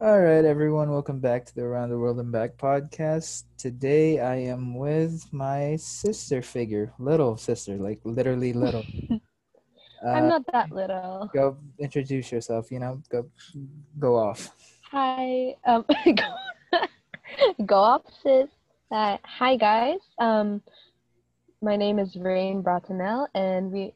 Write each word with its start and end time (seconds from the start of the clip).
All 0.00 0.18
right, 0.20 0.44
everyone, 0.44 0.90
welcome 0.90 1.18
back 1.20 1.44
to 1.46 1.54
the 1.54 1.62
Around 1.62 1.90
the 1.90 1.98
World 1.98 2.18
and 2.20 2.32
Back 2.32 2.56
podcast. 2.56 3.44
Today 3.58 4.18
I 4.18 4.36
am 4.36 4.74
with 4.74 5.30
my 5.32 5.76
sister 5.76 6.40
figure, 6.40 6.92
little 6.98 7.36
sister, 7.36 7.76
like 7.76 8.00
literally 8.04 8.52
little. 8.54 8.84
I'm 10.02 10.24
Uh, 10.24 10.28
not 10.28 10.42
that 10.52 10.72
little. 10.72 11.28
go 11.34 11.58
introduce 11.78 12.32
yourself, 12.32 12.70
you 12.72 12.78
know, 12.78 13.02
go 13.10 13.26
go 13.98 14.16
off. 14.16 14.48
Hi. 14.90 15.54
Um, 15.66 15.84
go 17.66 17.76
off, 17.76 18.02
sis. 18.22 18.48
Uh, 18.90 19.18
hi, 19.22 19.56
guys. 19.56 20.00
Um, 20.18 20.62
my 21.60 21.76
name 21.76 21.98
is 21.98 22.16
Rain 22.16 22.62
Bratanel, 22.62 23.26
and 23.34 23.70
we, 23.70 23.92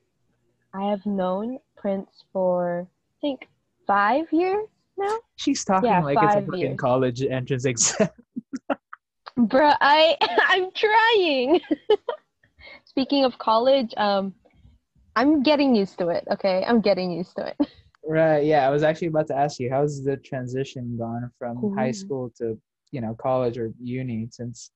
I 0.74 0.90
have 0.90 1.06
known 1.06 1.58
Prince 1.76 2.10
for 2.30 2.86
I 2.86 3.16
think 3.22 3.48
five 3.86 4.26
years 4.30 4.68
now. 4.98 5.16
She's 5.36 5.64
talking 5.64 5.88
Yeah, 5.90 6.00
like 6.00 6.18
it's 6.22 6.34
a 6.36 6.42
fucking 6.42 6.60
years. 6.60 6.78
college 6.78 7.22
entrance 7.22 7.64
exam. 7.64 8.08
Bruh, 9.38 9.76
I 9.80 10.16
I'm 10.48 10.70
trying. 10.72 11.60
Speaking 12.84 13.24
of 13.24 13.36
college, 13.38 13.92
um, 13.96 14.34
I'm 15.16 15.42
getting 15.42 15.74
used 15.74 15.98
to 15.98 16.08
it. 16.08 16.24
Okay, 16.30 16.64
I'm 16.66 16.80
getting 16.80 17.10
used 17.10 17.34
to 17.36 17.46
it. 17.48 17.56
right, 18.06 18.44
yeah, 18.44 18.66
I 18.66 18.70
was 18.70 18.82
actually 18.82 19.08
about 19.08 19.26
to 19.28 19.36
ask 19.36 19.58
you, 19.58 19.70
how's 19.70 20.04
the 20.04 20.16
transition 20.18 20.96
gone 20.96 21.30
from 21.38 21.74
high 21.76 21.90
school 21.90 22.30
to, 22.38 22.58
you 22.92 23.00
know, 23.00 23.14
college 23.14 23.58
or 23.58 23.72
uni 23.82 24.28
since 24.30 24.70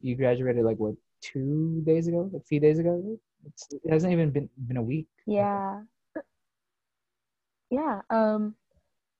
you 0.00 0.14
graduated 0.14 0.64
like 0.64 0.76
what, 0.78 0.94
two 1.20 1.82
days 1.84 2.06
ago, 2.06 2.30
a 2.36 2.40
few 2.40 2.60
days 2.60 2.78
ago? 2.78 3.18
It's, 3.44 3.66
it 3.72 3.90
hasn't 3.90 4.12
even 4.12 4.30
been 4.30 4.48
been 4.68 4.76
a 4.76 4.82
week. 4.82 5.08
Yeah. 5.26 5.82
Yeah, 7.68 8.02
um 8.10 8.54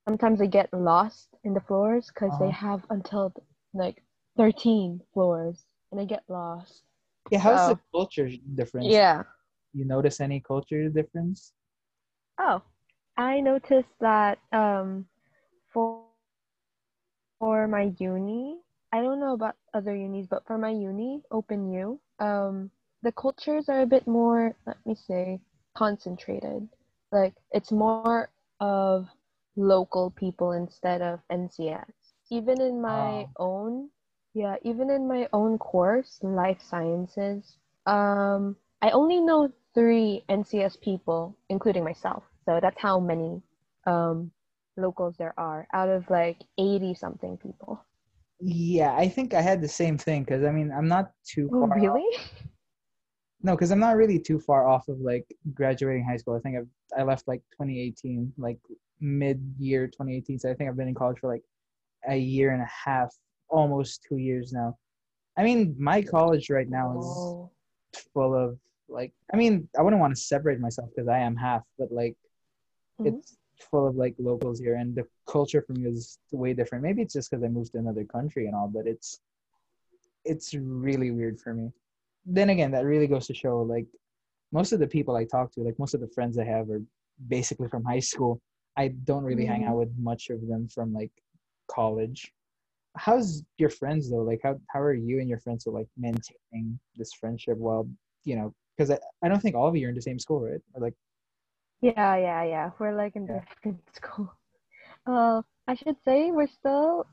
sometimes 0.08 0.42
I 0.42 0.48
get 0.48 0.74
lost 0.74 1.36
in 1.44 1.54
the 1.54 1.62
floors 1.62 2.12
cuz 2.12 2.38
Uh-huh. 2.38 2.38
they 2.38 2.52
have 2.52 2.86
until 2.90 3.34
like 3.74 4.04
13 4.38 5.02
floors 5.14 5.66
and 5.92 6.00
I 6.02 6.06
get 6.06 6.24
lost. 6.30 6.84
Yeah, 7.30 7.40
how's 7.40 7.66
the 7.66 7.78
culture 7.92 8.30
difference? 8.56 9.02
Yeah. 9.02 9.24
You 9.74 9.86
notice 9.86 10.22
any 10.22 10.42
culture 10.42 10.90
difference? 10.90 11.54
Oh, 12.40 12.62
I 13.18 13.40
noticed 13.42 14.00
that 14.00 14.40
um 14.52 15.08
for 15.74 16.04
for 17.40 17.68
my 17.68 17.94
uni, 18.00 18.60
I 18.92 19.02
don't 19.02 19.20
know 19.20 19.34
about 19.34 19.56
other 19.74 19.96
unis, 19.96 20.28
but 20.28 20.46
for 20.46 20.58
my 20.58 20.70
uni, 20.70 21.24
Open 21.32 21.72
U, 21.72 22.00
um 22.20 22.72
the 23.02 23.12
cultures 23.12 23.70
are 23.70 23.82
a 23.82 23.86
bit 23.88 24.08
more, 24.08 24.56
let 24.66 24.78
me 24.86 24.96
say, 24.96 25.42
concentrated. 25.76 26.70
Like 27.12 27.36
it's 27.52 27.72
more 27.72 28.30
of 28.60 29.08
local 29.56 30.12
people 30.12 30.52
instead 30.52 31.02
of 31.02 31.20
NCS. 31.30 32.14
Even 32.30 32.62
in 32.62 32.82
my 32.82 33.28
own, 33.38 33.90
yeah, 34.34 34.56
even 34.64 34.90
in 34.90 35.08
my 35.08 35.28
own 35.34 35.58
course, 35.58 36.20
life 36.24 36.62
sciences, 36.62 37.58
um 37.86 38.56
I 38.82 38.92
only 38.92 39.20
know 39.22 39.52
three 39.74 40.24
NCS 40.30 40.80
people, 40.82 41.36
including 41.50 41.84
myself. 41.84 42.24
So 42.46 42.60
that's 42.62 42.80
how 42.80 43.00
many 43.00 43.42
um, 43.86 44.32
locals 44.78 45.16
there 45.18 45.34
are 45.38 45.68
out 45.74 45.90
of 45.90 46.10
like 46.10 46.38
80 46.58 46.94
something 46.96 47.38
people. 47.38 47.80
Yeah, 48.40 48.96
I 48.96 49.08
think 49.08 49.34
I 49.34 49.42
had 49.42 49.62
the 49.62 49.68
same 49.70 49.98
thing 49.98 50.24
because 50.24 50.44
I 50.44 50.52
mean 50.52 50.72
I'm 50.72 50.88
not 50.88 51.12
too 51.26 51.50
Oh, 51.54 51.68
far. 51.68 51.78
really? 51.78 52.06
No, 53.42 53.56
because 53.56 53.72
I'm 53.72 53.80
not 53.80 53.98
really 53.98 54.20
too 54.20 54.40
far 54.40 54.68
off 54.68 54.88
of 54.88 55.00
like 55.00 55.26
graduating 55.54 56.06
high 56.06 56.18
school. 56.18 56.36
I 56.36 56.40
think 56.40 56.58
I've 56.58 56.68
I 56.98 57.04
left 57.04 57.28
like 57.28 57.42
2018, 57.52 58.34
like 58.38 58.60
mid 59.02 59.42
year 59.60 59.88
2018. 59.88 60.40
So 60.40 60.50
I 60.50 60.54
think 60.54 60.70
I've 60.70 60.78
been 60.78 60.88
in 60.88 60.96
college 60.96 61.20
for 61.20 61.28
like 61.32 61.44
a 62.08 62.16
year 62.16 62.52
and 62.52 62.62
a 62.62 62.70
half, 62.86 63.14
almost 63.50 64.04
two 64.08 64.18
years 64.18 64.54
now. 64.54 64.78
I 65.38 65.44
mean, 65.44 65.76
my 65.80 66.02
college 66.02 66.50
right 66.50 66.70
now 66.70 66.98
is 66.98 67.06
Oh, 67.06 67.50
full 68.14 68.34
of 68.36 68.58
like 68.90 69.14
I 69.34 69.38
mean 69.38 69.68
I 69.78 69.82
wouldn't 69.82 70.00
want 70.00 70.16
to 70.16 70.22
separate 70.22 70.60
myself 70.60 70.90
because 70.96 71.08
I 71.08 71.20
am 71.20 71.36
half, 71.36 71.64
but 71.78 71.92
like 71.92 72.16
Mhm. 73.00 73.08
it's 73.08 73.38
full 73.72 73.88
of 73.88 73.96
like 73.96 74.16
locals 74.20 74.60
here, 74.60 74.76
and 74.76 74.96
the 74.96 75.08
culture 75.28 75.62
for 75.66 75.74
me 75.74 75.88
is 75.88 76.20
way 76.32 76.54
different. 76.54 76.84
Maybe 76.84 77.02
it's 77.02 77.14
just 77.14 77.30
because 77.30 77.44
I 77.44 77.48
moved 77.48 77.72
to 77.74 77.80
another 77.80 78.04
country 78.06 78.46
and 78.48 78.56
all, 78.56 78.68
but 78.68 78.88
it's 78.88 79.20
it's 80.26 80.54
really 80.54 81.12
weird 81.12 81.40
for 81.40 81.54
me. 81.54 81.72
Then 82.26 82.50
again, 82.50 82.72
that 82.72 82.86
really 82.86 83.08
goes 83.08 83.28
to 83.28 83.34
show 83.34 83.62
like 83.62 83.86
most 84.52 84.72
of 84.72 84.80
the 84.80 84.88
people 84.88 85.16
I 85.16 85.26
talk 85.26 85.52
to, 85.54 85.62
like 85.62 85.78
most 85.80 85.94
of 85.94 86.02
the 86.02 86.08
friends 86.08 86.38
I 86.38 86.46
have, 86.46 86.70
are 86.70 86.82
basically 87.28 87.68
from 87.70 87.84
high 87.84 88.00
school. 88.00 88.42
I 88.78 88.90
don't 88.90 89.24
really 89.24 89.46
hang 89.46 89.64
Mhm. 89.64 89.70
out 89.70 89.78
with 89.78 89.98
much 89.98 90.30
of 90.30 90.48
them 90.48 90.68
from 90.68 90.94
like 90.94 91.12
college. 91.68 92.34
How's 92.96 93.44
your 93.58 93.70
friends 93.70 94.10
though? 94.10 94.24
Like 94.24 94.42
how 94.44 94.60
how 94.70 94.82
are 94.82 94.94
you 94.94 95.20
and 95.20 95.30
your 95.30 95.40
friends 95.40 95.66
are 95.68 95.72
like 95.72 95.88
maintaining 95.98 96.80
this 96.96 97.14
friendship 97.14 97.58
while 97.58 97.88
you 98.24 98.36
know? 98.36 98.54
Because 98.78 98.92
I, 98.92 98.98
I 99.24 99.30
don't 99.30 99.42
think 99.42 99.56
all 99.56 99.68
of 99.68 99.76
you 99.76 99.88
are 99.88 99.90
in 99.90 99.96
the 99.96 100.02
same 100.02 100.20
school, 100.20 100.42
right? 100.42 100.62
Or 100.74 100.82
like 100.82 100.96
yeah, 101.82 102.16
yeah, 102.16 102.44
yeah. 102.44 102.72
We're 102.80 102.96
like 102.96 103.16
in 103.16 103.28
Yeah. 103.28 103.40
different 103.42 103.82
school. 103.96 104.34
Uh, 105.06 105.42
I 105.68 105.76
should 105.76 105.98
say 106.06 106.32
we're 106.32 106.48
still 106.48 107.08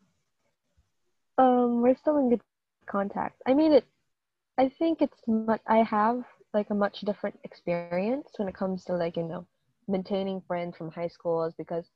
um 1.38 1.82
we're 1.82 1.97
still 1.97 2.19
in 2.19 2.31
good 2.31 2.43
contact. 2.87 3.43
I 3.47 3.54
mean 3.54 3.72
it 3.72 3.84
I 4.59 4.69
think 4.69 5.03
it's 5.03 5.21
much 5.26 5.60
I 5.66 5.78
have 5.78 6.25
like 6.53 6.71
a 6.71 6.75
much 6.75 7.00
different 7.00 7.38
experience 7.44 8.28
when 8.37 8.48
it 8.48 8.54
comes 8.54 8.84
to 8.84 8.94
like, 8.94 9.16
you 9.16 9.22
know, 9.25 9.47
maintaining 9.88 10.41
friends 10.42 10.77
from 10.77 10.91
high 10.91 11.09
school 11.09 11.44
is 11.44 11.54
because 11.54 11.88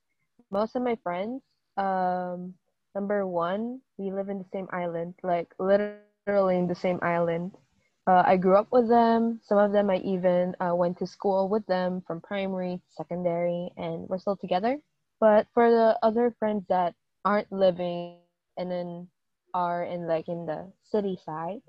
most 0.51 0.77
of 0.77 0.83
my 0.83 0.97
friends, 1.03 1.43
um, 1.77 2.55
number 2.95 3.27
one, 3.27 3.81
we 3.99 4.13
live 4.13 4.29
in 4.29 4.39
the 4.39 4.49
same 4.53 4.69
island, 4.73 5.15
like 5.23 5.53
literally 5.59 6.57
in 6.59 6.69
the 6.69 6.75
same 6.75 6.99
island. 7.03 7.57
Uh, 8.07 8.23
I 8.27 8.37
grew 8.37 8.57
up 8.57 8.73
with 8.73 8.89
them. 8.89 9.41
Some 9.43 9.59
of 9.59 9.73
them 9.73 9.91
I 9.91 9.97
even 9.99 10.55
uh, 10.61 10.75
went 10.75 10.99
to 10.99 11.07
school 11.07 11.49
with 11.49 11.67
them 11.67 12.03
from 12.07 12.21
primary, 12.21 12.79
to 12.79 12.93
secondary, 12.93 13.73
and 13.77 14.09
we're 14.09 14.19
still 14.19 14.37
together. 14.37 14.81
But 15.21 15.47
for 15.55 15.71
the 15.71 15.99
other 16.03 16.31
friends 16.39 16.67
that 16.69 16.95
aren't 17.25 17.53
living 17.53 18.19
and 18.57 18.71
then 18.71 19.09
are 19.55 19.83
in 19.85 20.07
like 20.07 20.29
in 20.29 20.47
the 20.47 20.73
city 20.83 21.17
side, 21.17 21.63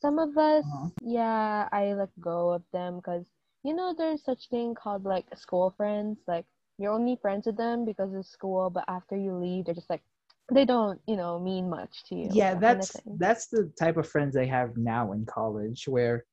some 0.00 0.18
of 0.18 0.36
us, 0.36 0.64
Uh-huh. 0.64 0.90
yeah, 1.00 1.68
I 1.72 1.92
let 1.92 2.10
go 2.20 2.50
of 2.50 2.62
them 2.72 2.96
because 2.96 3.26
you 3.62 3.74
know 3.74 3.94
there's 3.96 4.22
such 4.24 4.48
thing 4.48 4.74
called 4.74 5.04
like 5.04 5.36
school 5.36 5.70
friends. 5.76 6.18
Like 6.26 6.46
you're 6.78 6.92
only 6.92 7.16
friends 7.16 7.46
with 7.46 7.56
them 7.56 7.84
because 7.84 8.12
of 8.14 8.26
school, 8.26 8.70
but 8.70 8.84
after 8.88 9.16
you 9.16 9.34
leave, 9.34 9.64
they're 9.66 9.74
just 9.74 9.90
like 9.90 10.02
they 10.52 10.64
don't, 10.64 11.00
you 11.06 11.16
know, 11.16 11.38
mean 11.38 11.68
much 11.68 12.04
to 12.04 12.14
you. 12.14 12.28
yeah 12.32 12.54
that 12.54 12.60
kinda 12.60 12.76
that's 12.78 13.00
that's 13.18 13.46
the 13.46 13.72
type 13.78 13.96
of 13.96 14.08
friends 14.08 14.36
i 14.36 14.44
have 14.44 14.76
now 14.76 15.12
in 15.12 15.24
college 15.26 15.86
where 15.88 16.24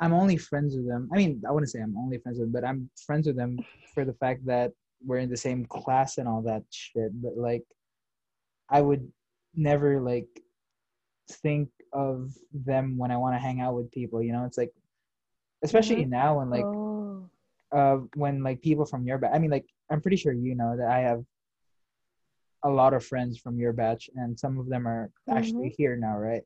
i'm 0.00 0.12
only 0.12 0.36
friends 0.36 0.76
with 0.76 0.86
them. 0.86 1.08
I 1.12 1.16
mean 1.16 1.42
i 1.48 1.52
wouldn't 1.52 1.70
say 1.70 1.80
i'm 1.80 1.96
only 1.96 2.18
friends 2.18 2.38
with 2.38 2.46
them 2.52 2.52
but 2.52 2.68
i'm 2.68 2.90
friends 3.06 3.26
with 3.26 3.36
them 3.36 3.58
for 3.94 4.04
the 4.04 4.14
fact 4.14 4.44
that 4.46 4.72
we're 5.06 5.18
in 5.18 5.30
the 5.30 5.36
same 5.36 5.66
class 5.66 6.18
and 6.18 6.26
all 6.26 6.42
that 6.42 6.62
shit. 6.70 7.10
But 7.22 7.36
like 7.36 7.64
i 8.70 8.80
would 8.80 9.06
never 9.54 10.00
like 10.00 10.28
think 11.42 11.68
of 11.92 12.32
them 12.52 12.98
when 12.98 13.10
i 13.10 13.16
want 13.16 13.34
to 13.34 13.38
hang 13.38 13.60
out 13.60 13.74
with 13.74 13.90
people 13.92 14.22
you 14.22 14.32
know? 14.32 14.44
It's 14.44 14.58
like 14.58 14.72
especially 15.62 16.04
now 16.04 16.38
when 16.38 16.50
like 16.50 16.64
oh, 16.64 17.28
uh 17.74 17.96
when 18.14 18.42
like 18.42 18.60
people 18.62 18.84
from 18.84 19.06
your 19.06 19.18
batch 19.18 19.32
i 19.34 19.38
mean 19.38 19.50
like 19.50 19.66
i'm 19.90 20.00
pretty 20.00 20.16
sure 20.16 20.32
you 20.32 20.54
know 20.54 20.76
that 20.76 20.88
i 20.88 21.00
have 21.00 21.24
a 22.64 22.70
lot 22.70 22.94
of 22.94 23.04
friends 23.04 23.38
from 23.38 23.58
your 23.58 23.72
batch 23.72 24.08
and 24.16 24.38
some 24.38 24.58
of 24.58 24.68
them 24.68 24.86
are 24.86 25.10
actually 25.28 25.68
here 25.78 25.96
now 25.96 26.16
right 26.16 26.42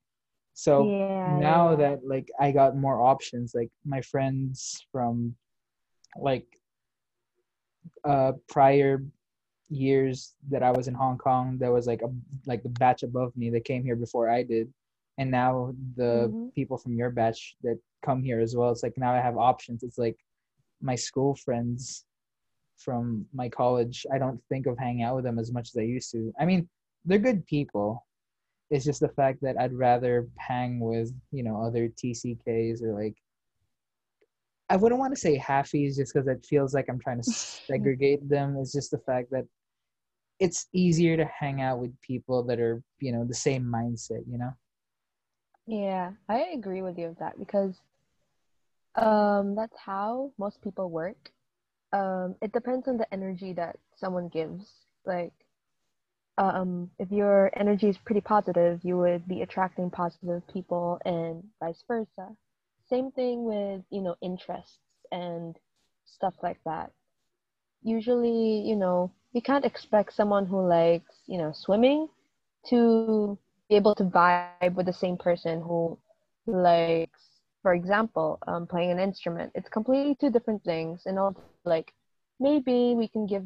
so 0.55 0.89
yeah. 0.91 1.39
now 1.39 1.71
yeah. 1.71 1.77
that 1.77 1.99
like 2.05 2.29
i 2.41 2.51
got 2.51 2.77
more 2.77 3.01
options 3.01 3.55
like 3.55 3.71
my 3.85 4.01
friends 4.01 4.85
from 4.93 5.35
like 6.21 6.47
uh 8.05 8.33
prior 8.49 9.03
years 9.71 10.35
that 10.51 10.63
i 10.63 10.71
was 10.71 10.89
in 10.89 10.95
hong 10.95 11.19
kong 11.19 11.57
there 11.59 11.73
was 11.73 11.87
like 11.87 12.03
a 12.03 12.09
like 12.47 12.63
the 12.63 12.69
batch 12.81 13.03
above 13.03 13.37
me 13.37 13.51
that 13.51 13.65
came 13.65 13.85
here 13.85 13.97
before 13.97 14.29
i 14.29 14.43
did 14.43 14.73
and 15.19 15.31
now 15.31 15.75
the 15.97 16.29
Mhm. 16.33 16.55
people 16.55 16.79
from 16.79 16.95
your 16.95 17.11
batch 17.11 17.57
that 17.63 17.79
come 18.03 18.23
here 18.23 18.41
as 18.41 18.57
well 18.57 18.71
it's 18.71 18.83
like 18.83 18.97
now 18.97 19.13
i 19.13 19.21
have 19.21 19.37
options 19.37 19.83
it's 19.83 19.99
like 19.99 20.19
my 20.81 20.95
school 20.95 21.35
friends 21.35 22.05
from 22.79 23.27
my 23.33 23.49
college 23.49 24.07
i 24.13 24.19
don't 24.19 24.41
think 24.49 24.67
of 24.67 24.79
hanging 24.79 25.03
out 25.03 25.17
with 25.17 25.25
them 25.25 25.39
as 25.39 25.53
much 25.53 25.69
as 25.69 25.77
i 25.77 25.83
used 25.83 26.11
to 26.11 26.33
i 26.41 26.45
mean 26.45 26.69
they're 27.05 27.19
good 27.19 27.45
people 27.47 28.07
it's 28.71 28.85
just 28.85 29.01
the 29.01 29.09
fact 29.09 29.39
that 29.41 29.59
i'd 29.61 29.73
rather 29.73 30.29
hang 30.37 30.81
with 30.81 31.13
you 31.33 31.43
know 31.43 31.63
other 31.63 31.89
tck's 31.89 32.83
or 32.83 32.93
like 32.93 33.17
I 34.71 34.77
wouldn't 34.77 34.99
want 34.99 35.15
to 35.15 35.21
say 35.21 35.39
halfies 35.39 35.97
just 35.97 36.13
because 36.13 36.29
it 36.29 36.45
feels 36.45 36.75
like 36.75 36.87
I'm 36.89 37.01
trying 37.01 37.23
to 37.23 37.31
segregate 37.69 38.29
them. 38.29 38.57
It's 38.61 38.73
just 38.73 38.91
the 38.91 38.99
fact 38.99 39.31
that 39.31 39.47
it's 40.39 40.67
easier 40.73 41.17
to 41.17 41.25
hang 41.25 41.63
out 41.63 41.79
with 41.79 41.99
people 42.01 42.43
that 42.45 42.61
are, 42.61 42.83
you 43.01 43.13
know, 43.13 43.25
the 43.25 43.35
same 43.35 43.65
mindset, 43.65 44.23
you 44.31 44.39
know? 44.39 44.53
Yeah, 45.67 46.13
I 46.29 46.51
agree 46.55 46.83
with 46.83 46.99
you 46.99 47.09
with 47.09 47.19
that 47.19 47.39
because 47.39 47.81
um 48.95 49.55
that's 49.55 49.77
how 49.79 50.33
most 50.39 50.61
people 50.63 50.91
work. 50.91 51.31
Um 51.93 52.37
it 52.43 52.53
depends 52.53 52.89
on 52.89 52.97
the 52.99 53.13
energy 53.13 53.53
that 53.55 53.79
someone 53.97 54.29
gives. 54.29 54.87
Like 55.07 55.33
um 56.39 56.91
if 56.99 57.11
your 57.11 57.51
energy 57.57 57.89
is 57.89 57.99
pretty 57.99 58.21
positive, 58.21 58.81
you 58.85 58.97
would 58.99 59.27
be 59.29 59.43
attracting 59.43 59.91
positive 59.91 60.47
people 60.49 60.99
and 61.05 61.43
vice 61.61 61.83
versa. 61.87 62.37
Same 62.89 63.11
thing 63.11 63.45
with, 63.45 63.83
you 63.91 64.01
know, 64.03 64.17
interests 64.23 64.79
and 65.13 65.57
stuff 66.07 66.35
like 66.43 66.59
that. 66.65 66.91
Usually, 67.83 68.61
you 68.67 68.77
know, 68.77 69.13
you 69.33 69.43
can't 69.43 69.65
expect 69.65 70.13
someone 70.15 70.47
who 70.47 70.67
likes, 70.67 71.23
you 71.27 71.39
know, 71.39 71.53
swimming 71.53 72.09
to 72.69 73.39
be 73.69 73.77
able 73.77 73.95
to 73.97 74.05
vibe 74.05 74.75
with 74.75 74.87
the 74.87 74.93
same 74.93 75.17
person 75.17 75.61
who 75.63 75.99
likes, 76.47 77.28
for 77.63 77.75
example, 77.75 78.39
um, 78.47 78.67
playing 78.67 78.91
an 78.91 78.99
instrument. 78.99 79.53
It's 79.55 79.69
completely 79.69 80.15
two 80.17 80.31
different 80.31 80.63
things, 80.65 81.03
and 81.07 81.19
also 81.19 81.61
like 81.65 81.93
maybe 82.41 82.95
we 82.97 83.09
can 83.09 83.27
give 83.27 83.45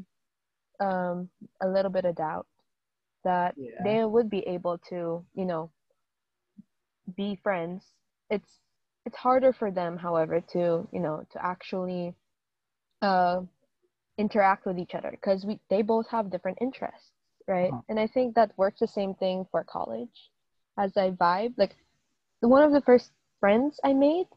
um, 0.81 1.29
a 1.63 1.69
little 1.69 1.91
bit 1.91 2.05
of 2.05 2.17
doubt 2.17 2.47
that 3.25 3.57
Yeah. 3.57 3.71
they 3.85 4.05
would 4.05 4.29
be 4.31 4.41
able 4.47 4.79
to, 4.91 5.25
you 5.35 5.45
know, 5.45 5.71
be 7.17 7.37
friends. 7.43 7.83
It's 8.31 8.61
it's 9.07 9.17
harder 9.17 9.53
for 9.53 9.71
them, 9.71 9.97
however, 9.97 10.41
to 10.53 10.89
you 10.93 11.01
know 11.01 11.25
to 11.33 11.45
actually 11.45 12.15
uh, 13.03 13.41
interact 14.19 14.67
with 14.67 14.79
each 14.79 14.95
other 14.95 15.11
because 15.11 15.45
we 15.45 15.61
they 15.71 15.83
both 15.83 16.09
have 16.09 16.31
different 16.31 16.59
interests 16.61 17.13
right 17.49 17.75
Uh-huh. 17.75 17.83
and 17.89 17.99
i 17.99 18.07
think 18.07 18.35
that 18.35 18.53
works 18.57 18.81
the 18.81 18.87
same 18.87 19.15
thing 19.15 19.47
for 19.51 19.65
college 19.65 20.31
as 20.79 20.97
i 20.97 21.11
vibe 21.11 21.53
like 21.57 21.77
one 22.41 22.63
of 22.63 22.73
the 22.73 22.81
first 22.83 23.11
friends 23.43 23.81
i 23.85 23.95
made 23.95 24.29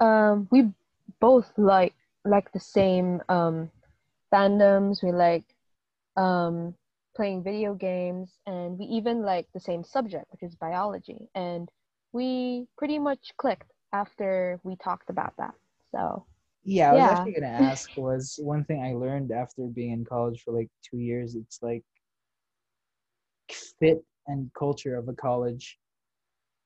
um 0.00 0.48
we 0.52 0.72
both 1.20 1.52
like 1.58 1.94
like 2.26 2.52
the 2.52 2.60
same 2.60 3.22
um 3.28 3.70
fandoms 4.34 5.02
we 5.04 5.12
like 5.12 5.44
um 6.16 6.74
playing 7.16 7.42
video 7.44 7.74
games 7.74 8.38
and 8.46 8.78
we 8.78 8.86
even 8.86 9.22
like 9.22 9.46
the 9.54 9.60
same 9.60 9.84
subject 9.84 10.26
which 10.32 10.42
is 10.42 10.56
biology 10.56 11.28
and 11.34 11.68
we 12.12 12.66
pretty 12.78 12.98
much 12.98 13.32
clicked 13.38 13.72
after 13.92 14.60
we 14.64 14.76
talked 14.76 15.10
about 15.10 15.34
that 15.38 15.54
so 15.94 16.26
Yeah, 16.64 16.90
I 16.92 16.94
was 16.94 17.06
Yeah. 17.06 17.12
actually 17.12 17.32
gonna 17.34 17.46
ask 17.70 17.90
was 17.96 18.38
one 18.42 18.64
thing 18.64 18.82
I 18.82 18.94
learned 18.94 19.32
after 19.32 19.66
being 19.66 19.92
in 19.92 20.04
college 20.04 20.42
for 20.42 20.52
like 20.52 20.68
two 20.82 20.98
years. 20.98 21.34
It's 21.36 21.62
like 21.62 21.84
fit 23.80 24.04
and 24.26 24.50
culture 24.58 24.96
of 24.96 25.08
a 25.08 25.14
college 25.14 25.78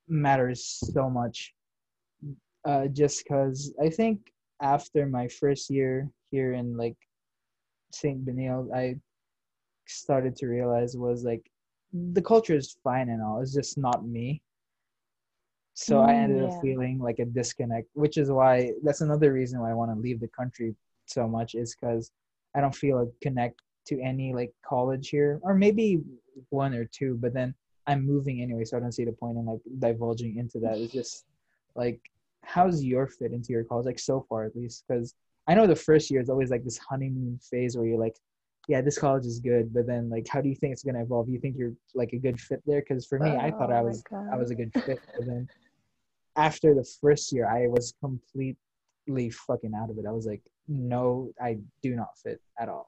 matters 0.09 0.65
so 0.65 1.09
much. 1.11 1.55
Uh, 2.65 2.87
just 2.89 3.23
because 3.25 3.73
I 3.83 3.89
think 3.91 4.33
after 4.61 5.07
my 5.07 5.29
first 5.29 5.69
year 5.71 6.09
here 6.31 6.53
in 6.55 6.77
like 6.77 6.97
Saint 7.93 8.25
Benilde, 8.25 8.73
I 8.75 8.97
started 9.87 10.37
to 10.37 10.47
realize 10.47 10.97
was 10.97 11.25
like 11.25 11.45
the 11.93 12.23
culture 12.23 12.55
is 12.57 12.77
fine 12.85 13.09
and 13.09 13.23
all. 13.23 13.41
It's 13.41 13.53
just 13.55 13.77
not 13.79 14.07
me. 14.07 14.43
So 15.75 16.01
I 16.01 16.13
Mm, 16.13 16.23
ended 16.25 16.45
up 16.45 16.53
feeling 16.61 16.99
like 16.99 17.19
a 17.19 17.25
disconnect, 17.25 17.89
which 17.95 18.17
is 18.17 18.31
why 18.31 18.73
that's 18.83 19.01
another 19.01 19.33
reason 19.33 19.61
why 19.61 19.71
I 19.71 19.75
want 19.75 19.91
to 19.93 19.99
leave 20.01 20.21
the 20.21 20.29
country 20.29 20.75
so 21.07 21.27
much 21.27 21.55
is 21.55 21.75
because 21.75 22.13
I 22.55 22.61
don't 22.61 22.75
feel 22.75 22.99
a 23.01 23.07
connect 23.23 23.61
to 23.87 24.01
any 24.01 24.33
like 24.35 24.53
college 24.65 25.09
here, 25.09 25.41
or 25.43 25.55
maybe 25.55 26.01
one 26.51 26.75
or 26.75 26.85
two, 26.85 27.17
but 27.21 27.33
then 27.35 27.55
I'm 27.87 28.07
moving 28.07 28.41
anyway, 28.43 28.65
so 28.65 28.77
I 28.77 28.81
don't 28.81 28.93
see 28.93 29.05
the 29.05 29.13
point 29.13 29.39
in 29.39 29.47
like 29.47 29.61
divulging 29.81 30.37
into 30.37 30.61
that. 30.61 30.79
It's 30.79 30.93
just 30.93 31.25
like, 31.75 32.01
how's 32.45 32.83
your 32.83 33.07
fit 33.07 33.33
into 33.33 33.53
your 33.53 33.65
college, 33.65 33.87
like 33.87 33.99
so 33.99 34.25
far 34.29 34.45
at 34.45 34.57
least? 34.57 34.85
Because 34.87 35.15
I 35.49 35.55
know 35.55 35.67
the 35.67 35.77
first 35.77 36.11
year 36.11 36.21
is 36.21 36.29
always 36.31 36.51
like 36.51 36.65
this 36.65 36.79
honeymoon 36.79 37.39
phase 37.51 37.77
where 37.77 37.87
you're 37.87 37.99
like, 37.99 38.17
yeah, 38.69 38.81
this 38.81 38.99
college 38.99 39.27
is 39.27 39.41
good, 39.41 39.75
but 39.75 39.87
then 39.87 40.09
like, 40.09 40.27
how 40.29 40.41
do 40.41 40.49
you 40.49 40.55
think 40.55 40.73
it's 40.73 40.85
gonna 40.85 41.03
evolve? 41.03 41.29
You 41.29 41.41
think 41.41 41.57
you're 41.59 41.73
like 41.95 42.13
a 42.13 42.19
good 42.19 42.41
fit 42.41 42.63
there? 42.67 42.81
Because 42.81 43.07
for 43.07 43.19
me, 43.19 43.37
I 43.37 43.51
thought 43.51 43.71
Oh 43.71 43.75
I 43.75 43.83
my 43.83 43.89
was 43.89 44.05
I 44.33 44.37
was 44.37 44.51
a 44.51 44.55
good 44.55 44.73
fit, 44.73 45.01
but 45.17 45.27
then 45.27 45.49
after 46.37 46.75
the 46.75 46.85
first 47.01 47.33
year, 47.33 47.49
I 47.49 47.67
was 47.67 47.95
completely 48.01 49.31
fucking 49.31 49.73
out 49.75 49.91
of 49.91 49.99
it. 49.99 50.07
I 50.07 50.13
was 50.13 50.27
like, 50.27 50.43
no, 50.69 51.33
I 51.41 51.59
do 51.83 51.95
not 51.95 52.17
fit 52.23 52.41
at 52.59 52.69
all. 52.69 52.87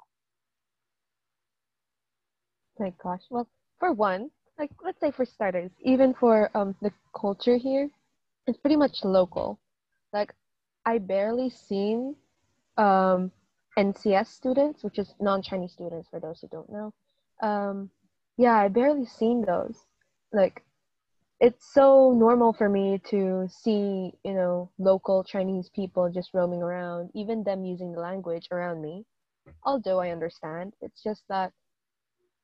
My 2.78 2.92
gosh. 3.02 3.22
Well, 3.30 3.48
for 3.78 3.92
one, 3.92 4.30
like 4.58 4.70
let's 4.82 5.00
say 5.00 5.10
for 5.10 5.24
starters, 5.24 5.70
even 5.82 6.14
for 6.14 6.50
um 6.56 6.74
the 6.80 6.92
culture 7.18 7.56
here, 7.56 7.90
it's 8.46 8.58
pretty 8.58 8.76
much 8.76 9.04
local. 9.04 9.58
Like 10.12 10.32
I 10.84 10.98
barely 10.98 11.50
seen 11.50 12.16
um 12.76 13.30
NCS 13.78 14.28
students, 14.28 14.84
which 14.84 14.98
is 14.98 15.14
non-Chinese 15.20 15.72
students 15.72 16.08
for 16.08 16.20
those 16.20 16.40
who 16.40 16.48
don't 16.48 16.70
know. 16.70 16.92
Um 17.42 17.90
yeah, 18.36 18.56
I 18.56 18.68
barely 18.68 19.06
seen 19.06 19.44
those. 19.44 19.78
Like 20.32 20.64
it's 21.40 21.72
so 21.74 22.12
normal 22.12 22.52
for 22.52 22.68
me 22.68 23.00
to 23.10 23.48
see, 23.48 24.12
you 24.24 24.34
know, 24.34 24.70
local 24.78 25.24
Chinese 25.24 25.68
people 25.74 26.08
just 26.10 26.30
roaming 26.32 26.62
around, 26.62 27.10
even 27.14 27.42
them 27.44 27.64
using 27.64 27.92
the 27.92 28.00
language 28.00 28.48
around 28.50 28.80
me. 28.80 29.04
Although 29.64 30.00
I 30.00 30.10
understand, 30.10 30.74
it's 30.80 31.02
just 31.02 31.22
that 31.28 31.52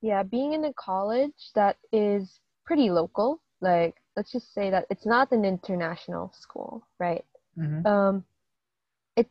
yeah, 0.02 0.22
being 0.22 0.54
in 0.54 0.64
a 0.64 0.72
college 0.74 1.50
that 1.54 1.76
is 1.92 2.40
pretty 2.64 2.90
local, 2.90 3.42
like 3.60 3.94
let's 4.16 4.32
just 4.32 4.52
say 4.54 4.70
that 4.70 4.86
it's 4.90 5.06
not 5.06 5.32
an 5.32 5.44
international 5.44 6.32
school, 6.38 6.86
right? 6.98 7.24
Mm-hmm. 7.58 7.86
Um, 7.86 8.24
it's 9.16 9.30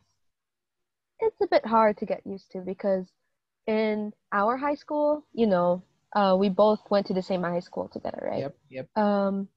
it's 1.20 1.40
a 1.42 1.46
bit 1.48 1.66
hard 1.66 1.96
to 1.98 2.06
get 2.06 2.26
used 2.26 2.50
to 2.52 2.60
because 2.60 3.06
in 3.66 4.12
our 4.32 4.56
high 4.56 4.74
school, 4.74 5.24
you 5.32 5.46
know, 5.46 5.82
uh, 6.14 6.36
we 6.38 6.48
both 6.48 6.80
went 6.90 7.06
to 7.06 7.14
the 7.14 7.22
same 7.22 7.42
high 7.42 7.60
school 7.60 7.88
together, 7.88 8.22
right? 8.30 8.40
Yep, 8.40 8.56
yep. 8.70 8.88
Um, 8.96 9.48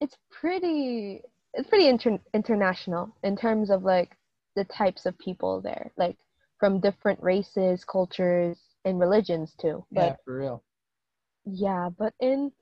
it's 0.00 0.16
pretty 0.30 1.22
it's 1.54 1.68
pretty 1.68 1.88
inter- 1.88 2.20
international 2.34 3.14
in 3.22 3.36
terms 3.36 3.70
of 3.70 3.82
like 3.82 4.16
the 4.56 4.64
types 4.64 5.06
of 5.06 5.18
people 5.18 5.60
there, 5.60 5.92
like 5.96 6.16
from 6.58 6.80
different 6.80 7.22
races, 7.22 7.84
cultures, 7.84 8.58
and 8.84 8.98
religions 9.00 9.54
too. 9.60 9.84
But 9.92 10.02
Yeah, 10.04 10.16
for 10.24 10.36
real. 10.38 10.64
yeah 11.44 11.88
but 11.96 12.12
in 12.20 12.52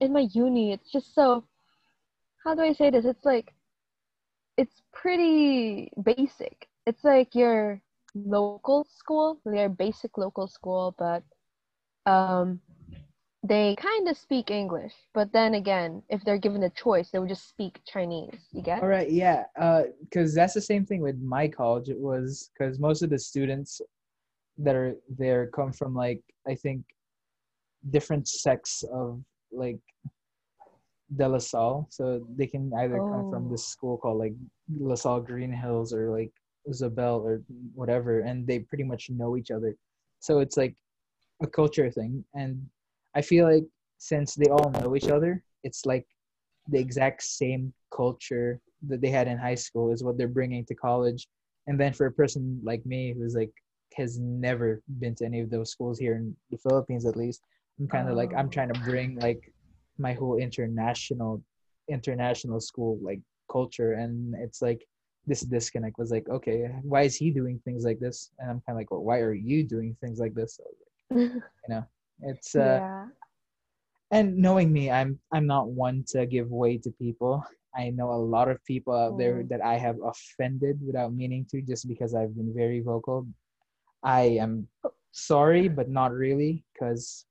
in 0.00 0.12
my 0.12 0.28
uni. 0.32 0.72
It's 0.72 0.90
just 0.90 1.14
so 1.14 1.44
how 2.44 2.54
do 2.54 2.62
i 2.62 2.72
say 2.72 2.90
this? 2.90 3.04
It's 3.04 3.24
like 3.24 3.52
it's 4.56 4.82
pretty 4.92 5.92
basic. 6.02 6.68
It's 6.86 7.04
like 7.04 7.34
your 7.34 7.80
local 8.14 8.86
school 8.90 9.40
your 9.44 9.68
basic 9.68 10.18
local 10.18 10.48
school 10.48 10.94
but 10.98 11.22
um 12.10 12.60
they 13.44 13.76
kind 13.76 14.08
of 14.08 14.16
speak 14.16 14.50
english. 14.50 14.94
But 15.14 15.32
then 15.32 15.54
again 15.54 16.02
if 16.08 16.24
they're 16.24 16.38
given 16.38 16.62
a 16.64 16.70
choice 16.70 17.10
they 17.10 17.18
would 17.18 17.28
just 17.28 17.48
speak 17.48 17.80
chinese 17.86 18.40
you 18.52 18.62
get? 18.62 18.82
All 18.82 18.88
right, 18.88 19.10
yeah, 19.10 19.44
Uh, 19.56 19.84
because 20.00 20.34
that's 20.34 20.54
the 20.54 20.60
same 20.60 20.84
thing 20.84 21.00
with 21.00 21.20
my 21.20 21.48
college. 21.48 21.88
It 21.88 21.98
was 21.98 22.50
because 22.52 22.78
most 22.78 23.02
of 23.02 23.10
the 23.10 23.18
students 23.18 23.80
that 24.58 24.74
are 24.74 24.96
there 25.08 25.46
come 25.48 25.72
from 25.72 25.94
like 25.94 26.20
I 26.46 26.54
think 26.54 26.84
different 27.90 28.26
sects 28.26 28.82
of 28.92 29.22
like 29.52 29.78
De 31.16 31.26
La 31.26 31.38
Salle, 31.38 31.86
so 31.90 32.26
they 32.36 32.46
can 32.46 32.70
either 32.74 33.00
come 33.10 33.24
from 33.30 33.46
Oh. 33.46 33.50
this 33.50 33.66
school 33.66 33.96
called 33.96 34.18
like 34.18 34.34
La 34.78 34.94
Salle 34.94 35.20
Green 35.20 35.52
Hills 35.52 35.92
or 35.94 36.10
like 36.10 36.30
Isabel 36.68 37.20
or 37.20 37.42
whatever, 37.74 38.20
and 38.20 38.46
they 38.46 38.58
pretty 38.60 38.84
much 38.84 39.08
know 39.10 39.36
each 39.36 39.50
other. 39.50 39.74
So 40.20 40.40
it's 40.40 40.56
like 40.56 40.76
a 41.42 41.46
culture 41.46 41.90
thing, 41.90 42.24
and 42.34 42.68
I 43.14 43.22
feel 43.22 43.50
like 43.50 43.64
since 43.98 44.34
they 44.34 44.50
all 44.50 44.70
know 44.70 44.94
each 44.96 45.08
other, 45.08 45.42
it's 45.64 45.86
like 45.86 46.06
the 46.68 46.78
exact 46.78 47.22
same 47.22 47.72
culture 47.94 48.60
that 48.88 49.00
they 49.00 49.08
had 49.08 49.28
in 49.28 49.38
high 49.38 49.54
school 49.54 49.90
is 49.92 50.04
what 50.04 50.18
they're 50.18 50.28
bringing 50.28 50.64
to 50.66 50.74
college. 50.74 51.26
And 51.66 51.80
then 51.80 51.92
for 51.92 52.06
a 52.06 52.12
person 52.12 52.60
like 52.62 52.84
me 52.84 53.14
who's 53.16 53.34
like 53.34 53.52
has 53.96 54.18
never 54.18 54.82
been 55.00 55.14
to 55.16 55.24
any 55.24 55.40
of 55.40 55.50
those 55.50 55.70
schools 55.70 55.98
here 55.98 56.14
in 56.16 56.36
the 56.50 56.58
Philippines, 56.58 57.06
at 57.06 57.16
least, 57.16 57.42
I'm 57.80 57.88
kind 57.88 58.08
of 58.08 58.16
like 58.16 58.32
I'm 58.36 58.48
Oh. 58.48 58.50
trying 58.50 58.68
to 58.68 58.74
bring 58.74 59.16
like 59.16 59.40
my 59.98 60.12
whole 60.12 60.36
international 60.38 61.42
international 61.90 62.60
school 62.60 62.98
like 63.02 63.20
culture, 63.50 63.94
and 63.94 64.34
it's 64.38 64.62
like 64.62 64.84
this 65.26 65.40
disconnect 65.42 65.98
was 65.98 66.10
like, 66.10 66.28
okay, 66.28 66.68
why 66.82 67.02
is 67.02 67.16
he 67.16 67.30
doing 67.30 67.60
things 67.64 67.84
like 67.84 67.98
this? 68.00 68.30
And 68.38 68.50
I'm 68.50 68.60
kind 68.66 68.76
of 68.76 68.76
like, 68.76 68.90
well, 68.90 69.02
why 69.04 69.18
are 69.20 69.34
you 69.34 69.64
doing 69.64 69.96
things 70.00 70.18
like 70.18 70.34
this? 70.34 70.56
So, 70.56 70.64
you 71.16 71.42
know, 71.68 71.84
it's 72.22 72.54
uh, 72.56 72.80
yeah 72.80 73.06
and 74.10 74.36
knowing 74.36 74.72
me 74.72 74.90
i'm 74.90 75.18
i'm 75.32 75.46
not 75.46 75.68
one 75.68 76.04
to 76.08 76.26
give 76.26 76.50
way 76.50 76.76
to 76.78 76.90
people 76.92 77.42
I 77.76 77.90
know 77.90 78.10
a 78.10 78.16
lot 78.36 78.48
of 78.48 78.64
people 78.64 78.94
out 78.94 79.16
there 79.18 79.44
Mm. 79.44 79.48
that 79.50 79.62
I 79.64 79.76
have 79.76 79.98
offended 80.02 80.80
without 80.84 81.12
meaning 81.14 81.46
to, 81.50 81.60
just 81.62 81.86
because 81.86 82.14
I've 82.14 82.34
been 82.34 82.52
very 82.52 82.80
vocal. 82.80 83.26
I 84.02 84.22
am 84.40 84.66
sorry, 85.12 85.68
but 85.68 85.88
not 85.88 86.12
really, 86.12 86.64
because 86.72 87.26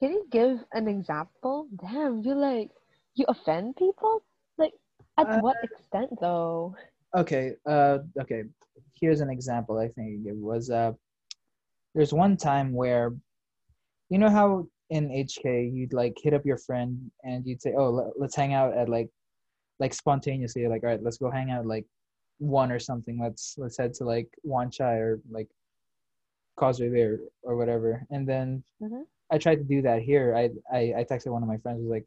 Can 0.00 0.12
you 0.12 0.26
give 0.30 0.64
an 0.72 0.88
example? 0.88 1.68
Damn, 1.76 2.22
you 2.22 2.34
like 2.34 2.70
you 3.14 3.24
offend 3.28 3.76
people? 3.76 4.22
Like 4.58 4.72
at 5.18 5.28
Uh, 5.28 5.40
what 5.40 5.56
extent 5.62 6.10
though? 6.20 6.74
okay, 7.14 7.54
uh, 7.66 7.98
okay. 8.20 8.44
Here's 9.00 9.20
an 9.20 9.30
example. 9.30 9.78
I 9.78 9.88
think 9.88 10.26
it 10.26 10.36
was 10.36 10.70
uh, 10.70 10.92
there's 11.94 12.12
one 12.12 12.36
time 12.36 12.72
where, 12.72 13.14
you 14.10 14.18
know 14.18 14.30
how 14.30 14.66
in 14.90 15.10
HK 15.10 15.72
you'd 15.72 15.92
like 15.92 16.14
hit 16.22 16.34
up 16.34 16.44
your 16.44 16.58
friend 16.58 17.10
and 17.22 17.46
you'd 17.46 17.62
say, 17.62 17.72
oh, 17.76 17.90
let, 17.90 18.06
let's 18.18 18.34
hang 18.36 18.52
out 18.52 18.76
at 18.76 18.88
like, 18.88 19.08
like 19.78 19.94
spontaneously, 19.94 20.66
like, 20.68 20.82
all 20.82 20.90
right, 20.90 21.02
let's 21.02 21.18
go 21.18 21.30
hang 21.30 21.50
out 21.50 21.66
like 21.66 21.86
one 22.38 22.70
or 22.72 22.78
something. 22.78 23.18
Let's 23.20 23.54
let's 23.58 23.78
head 23.78 23.94
to 23.94 24.04
like 24.04 24.28
Wan 24.42 24.70
Chai 24.70 24.94
or 24.94 25.20
like 25.30 25.48
Causeway 26.56 26.90
Bay 26.90 27.02
or 27.02 27.18
or 27.42 27.56
whatever. 27.56 28.04
And 28.10 28.26
then 28.28 28.64
Mhm. 28.82 29.04
I 29.32 29.38
tried 29.38 29.56
to 29.56 29.64
do 29.64 29.82
that 29.82 30.02
here. 30.02 30.34
I, 30.36 30.50
I 30.72 30.78
I 31.00 31.04
texted 31.04 31.32
one 31.32 31.42
of 31.42 31.48
my 31.48 31.58
friends 31.58 31.80
was 31.80 31.90
like, 31.90 32.04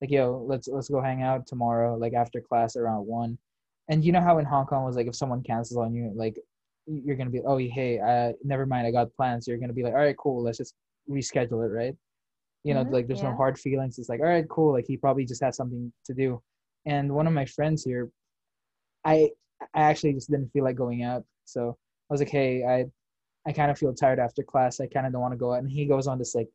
like 0.00 0.10
yo, 0.10 0.44
let's 0.48 0.68
let's 0.68 0.88
go 0.88 1.00
hang 1.00 1.22
out 1.22 1.46
tomorrow, 1.46 1.96
like 1.96 2.14
after 2.14 2.40
class 2.40 2.76
around 2.76 3.06
one. 3.06 3.38
And 3.88 4.04
you 4.04 4.12
know 4.12 4.20
how 4.20 4.38
in 4.38 4.44
Hong 4.46 4.66
Kong 4.66 4.84
was 4.84 4.96
like 4.96 5.06
if 5.08 5.16
someone 5.16 5.42
cancels 5.42 5.78
on 5.78 5.94
you, 5.94 6.12
like 6.14 6.36
you're 6.86 7.16
gonna 7.16 7.30
be 7.30 7.42
oh 7.46 7.58
hey, 7.58 7.98
uh, 8.00 8.32
never 8.44 8.66
mind, 8.66 8.86
I 8.86 8.90
got 8.92 9.14
plans. 9.14 9.46
You're 9.48 9.58
gonna 9.58 9.72
be 9.72 9.82
like 9.82 9.94
all 9.94 10.00
right, 10.00 10.16
cool, 10.16 10.42
let's 10.42 10.58
just 10.58 10.74
reschedule 11.10 11.64
it, 11.66 11.72
right? 11.72 11.96
You 12.64 12.74
know, 12.74 12.84
Mhm, 12.84 12.92
like 12.92 13.06
there's 13.06 13.22
no 13.22 13.34
hard 13.34 13.58
feelings. 13.58 13.98
It's 13.98 14.08
like 14.08 14.20
all 14.20 14.26
right, 14.26 14.48
cool. 14.48 14.72
Like 14.72 14.86
he 14.86 14.96
probably 14.96 15.24
just 15.26 15.42
has 15.42 15.56
something 15.56 15.92
to 16.06 16.14
do. 16.14 16.42
And 16.86 17.12
one 17.14 17.26
of 17.26 17.32
my 17.34 17.44
friends 17.46 17.84
here, 17.84 18.10
I 19.04 19.30
I 19.74 19.82
actually 19.82 20.12
just 20.14 20.30
didn't 20.30 20.50
feel 20.50 20.64
like 20.64 20.76
going 20.76 21.02
out, 21.02 21.24
so 21.44 21.76
I 22.10 22.14
was 22.14 22.20
like, 22.20 22.30
hey, 22.30 22.64
I 22.64 22.86
I 23.48 23.52
kind 23.52 23.70
of 23.70 23.78
feel 23.78 23.94
tired 23.94 24.18
after 24.20 24.42
class. 24.42 24.80
I 24.80 24.86
kind 24.88 25.06
of 25.06 25.12
don't 25.12 25.22
want 25.22 25.32
to 25.34 25.38
go 25.38 25.52
out. 25.54 25.60
And 25.62 25.70
he 25.70 25.86
goes 25.86 26.06
on 26.06 26.18
this 26.18 26.34
like 26.34 26.48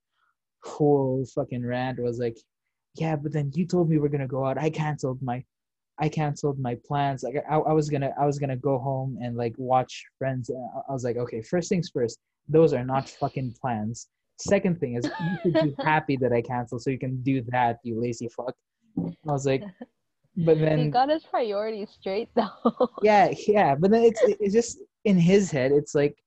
whole 0.65 1.25
fucking 1.33 1.65
rant. 1.65 1.99
Was 1.99 2.19
like, 2.19 2.37
yeah, 2.95 3.15
but 3.15 3.31
then 3.31 3.51
you 3.53 3.65
told 3.65 3.89
me 3.89 3.97
we're 3.97 4.09
gonna 4.09 4.27
go 4.27 4.45
out. 4.45 4.57
I 4.57 4.69
canceled 4.69 5.21
my, 5.21 5.43
I 5.99 6.09
canceled 6.09 6.59
my 6.59 6.77
plans. 6.85 7.23
Like 7.23 7.35
I, 7.49 7.55
I 7.55 7.73
was 7.73 7.89
gonna, 7.89 8.11
I 8.19 8.25
was 8.25 8.39
gonna 8.39 8.57
go 8.57 8.77
home 8.79 9.17
and 9.21 9.35
like 9.35 9.53
watch 9.57 10.03
Friends. 10.17 10.49
I 10.49 10.91
was 10.91 11.03
like, 11.03 11.17
okay, 11.17 11.41
first 11.41 11.69
things 11.69 11.89
first. 11.89 12.19
Those 12.47 12.73
are 12.73 12.83
not 12.83 13.09
fucking 13.09 13.55
plans. 13.59 14.07
Second 14.37 14.79
thing 14.79 14.95
is 14.95 15.05
you 15.05 15.37
should 15.41 15.53
be 15.53 15.75
happy 15.83 16.17
that 16.17 16.33
I 16.33 16.41
canceled 16.41 16.81
so 16.81 16.89
you 16.89 16.99
can 16.99 17.21
do 17.23 17.41
that, 17.49 17.79
you 17.83 17.99
lazy 18.01 18.27
fuck. 18.27 18.53
I 18.97 19.31
was 19.31 19.45
like, 19.45 19.63
but 20.37 20.59
then 20.59 20.79
he 20.79 20.89
got 20.89 21.09
his 21.09 21.23
priorities 21.23 21.89
straight 21.91 22.29
though. 22.35 22.89
yeah 23.01 23.31
yeah 23.47 23.75
but 23.75 23.91
then 23.91 24.03
it's 24.03 24.21
it's 24.23 24.53
just 24.53 24.79
in 25.05 25.17
his 25.17 25.49
head 25.49 25.71
it's 25.71 25.95
like 25.95 26.17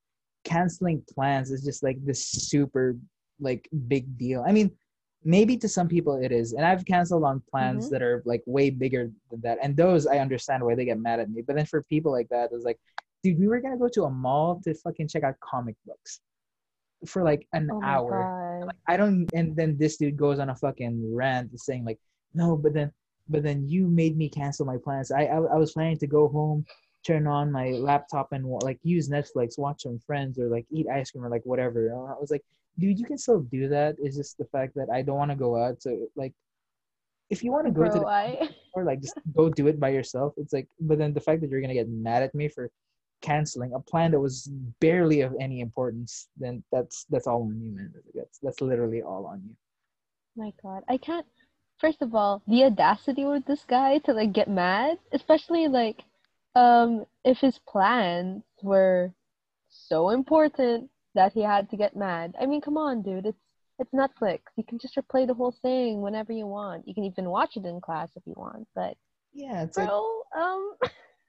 canceling 0.45 1.02
plans 1.12 1.50
is 1.50 1.62
just 1.62 1.83
like 1.83 2.02
this 2.04 2.26
super 2.26 2.97
like 3.40 3.68
big 3.88 4.16
deal. 4.18 4.45
I 4.47 4.52
mean 4.52 4.71
maybe 5.25 5.57
to 5.57 5.68
some 5.68 5.88
people 5.88 6.14
it 6.23 6.30
is 6.30 6.52
and 6.52 6.64
i've 6.64 6.85
canceled 6.85 7.25
on 7.25 7.42
plans 7.50 7.87
Mhm. 7.87 7.90
that 7.90 8.02
are 8.02 8.23
like 8.25 8.40
way 8.47 8.71
bigger 8.71 9.11
than 9.30 9.40
that 9.40 9.59
and 9.61 9.76
those 9.76 10.07
i 10.07 10.18
understand 10.18 10.62
why 10.62 10.76
they 10.76 10.85
get 10.85 11.00
mad 11.00 11.18
at 11.18 11.28
me 11.28 11.42
but 11.42 11.57
then 11.57 11.66
for 11.66 11.83
people 11.83 12.12
like 12.12 12.28
that 12.28 12.50
it's 12.52 12.64
like 12.64 12.78
dude 13.25 13.37
we 13.37 13.49
were 13.49 13.61
gonna 13.61 13.76
go 13.76 13.88
to 13.88 14.04
a 14.04 14.11
mall 14.11 14.61
to 14.62 14.73
fucking 14.75 15.09
check 15.09 15.25
out 15.25 15.35
comic 15.40 15.75
books 15.85 16.21
for 17.07 17.23
like 17.25 17.47
an 17.52 17.68
oh 17.73 17.80
hour. 17.83 18.64
Like 18.64 18.76
I 18.87 18.97
don't 18.97 19.28
and 19.35 19.57
then 19.57 19.76
this 19.76 19.97
dude 19.97 20.16
goes 20.16 20.38
on 20.38 20.50
a 20.50 20.57
fucking 20.57 21.14
rant 21.14 21.59
saying 21.59 21.85
like 21.85 21.99
no 22.35 22.57
but 22.57 22.73
then 22.73 22.92
but 23.28 23.42
then 23.42 23.68
you 23.68 23.88
made 23.88 24.16
me 24.16 24.28
cancel 24.28 24.66
my 24.66 24.76
plans. 24.83 25.11
I 25.11 25.25
I, 25.25 25.37
I 25.37 25.57
was 25.57 25.73
planning 25.73 25.99
to 25.99 26.07
go 26.07 26.28
home 26.28 26.64
turn 27.04 27.26
on 27.26 27.50
my 27.52 27.71
laptop 27.71 28.33
and 28.33 28.45
like 28.47 28.78
use 28.83 29.09
Netflix 29.09 29.59
watch 29.59 29.83
some 29.83 29.99
friends 29.99 30.38
or 30.38 30.49
like 30.49 30.66
eat 30.71 30.87
ice 30.88 31.11
cream 31.11 31.25
or 31.25 31.28
like 31.28 31.42
whatever. 31.45 31.92
I 31.92 32.21
was 32.21 32.30
like 32.30 32.45
dude 32.78 32.99
you 32.99 33.04
can 33.04 33.18
still 33.18 33.40
do 33.40 33.68
that. 33.68 33.97
It's 33.99 34.16
just 34.16 34.38
the 34.38 34.44
fact 34.47 34.75
that 34.76 34.88
I 34.92 35.02
don't 35.02 35.18
want 35.18 35.30
to 35.30 35.37
go 35.37 35.56
out 35.56 35.82
so 35.82 36.08
like 36.16 36.32
if 37.30 37.44
you 37.44 37.52
want 37.52 37.66
to 37.66 37.73
go 37.73 37.85
to 37.85 37.99
the 37.99 38.06
I 38.06 38.49
or 38.75 38.85
like 38.85 39.00
just 39.00 39.18
go 39.37 39.49
do 39.49 39.66
it 39.66 39.78
by 39.78 39.90
yourself 39.90 40.35
it's 40.37 40.52
like 40.52 40.68
but 40.80 40.99
then 40.99 41.12
the 41.12 41.20
fact 41.20 41.40
that 41.40 41.50
you're 41.50 41.61
gonna 41.61 41.75
get 41.75 41.88
mad 41.88 42.23
at 42.23 42.35
me 42.35 42.49
for 42.49 42.70
canceling 43.20 43.73
a 43.75 43.80
plan 43.80 44.12
that 44.12 44.20
was 44.20 44.49
barely 44.80 45.23
of 45.23 45.35
any 45.40 45.61
importance 45.61 46.28
then 46.37 46.62
that's 46.70 47.04
that's 47.11 47.26
all 47.26 47.42
on 47.42 47.61
you 47.61 47.73
man. 47.73 47.92
That's 48.14 48.38
that's 48.42 48.61
literally 48.61 49.02
all 49.02 49.26
on 49.26 49.42
you. 49.44 49.54
My 50.37 50.52
god. 50.62 50.85
I 50.88 50.97
can't 50.97 51.26
first 51.78 52.02
of 52.02 52.14
all, 52.14 52.42
the 52.47 52.64
audacity 52.64 53.25
with 53.25 53.44
this 53.47 53.64
guy 53.64 53.99
to 53.99 54.12
like 54.12 54.32
get 54.32 54.49
mad, 54.49 54.99
especially 55.12 55.68
like 55.68 56.04
um 56.54 57.04
if 57.25 57.38
his 57.38 57.58
plans 57.68 58.42
were 58.62 59.12
so 59.68 60.11
important 60.11 60.90
that 61.18 61.32
he 61.32 61.42
had 61.42 61.68
to 61.70 61.76
get 61.76 61.96
mad. 61.96 62.34
I 62.40 62.46
mean, 62.46 62.60
come 62.60 62.78
on, 62.78 63.02
dude. 63.02 63.26
It's 63.26 63.44
it's 63.80 63.92
Netflix. 63.92 64.40
You 64.56 64.64
can 64.68 64.78
just 64.78 64.96
replay 64.96 65.26
the 65.26 65.34
whole 65.34 65.54
thing 65.62 66.00
whenever 66.00 66.32
you 66.32 66.46
want. 66.46 66.88
You 66.88 66.94
can 66.94 67.04
even 67.04 67.30
watch 67.30 67.56
it 67.56 67.64
in 67.64 67.80
class 67.80 68.10
if 68.16 68.22
you 68.26 68.34
want. 68.37 68.66
But 68.75 68.96
yeah 69.34 69.62
it's 69.62 69.76
like 69.76 69.88
bro, 69.88 70.22
um 70.37 70.72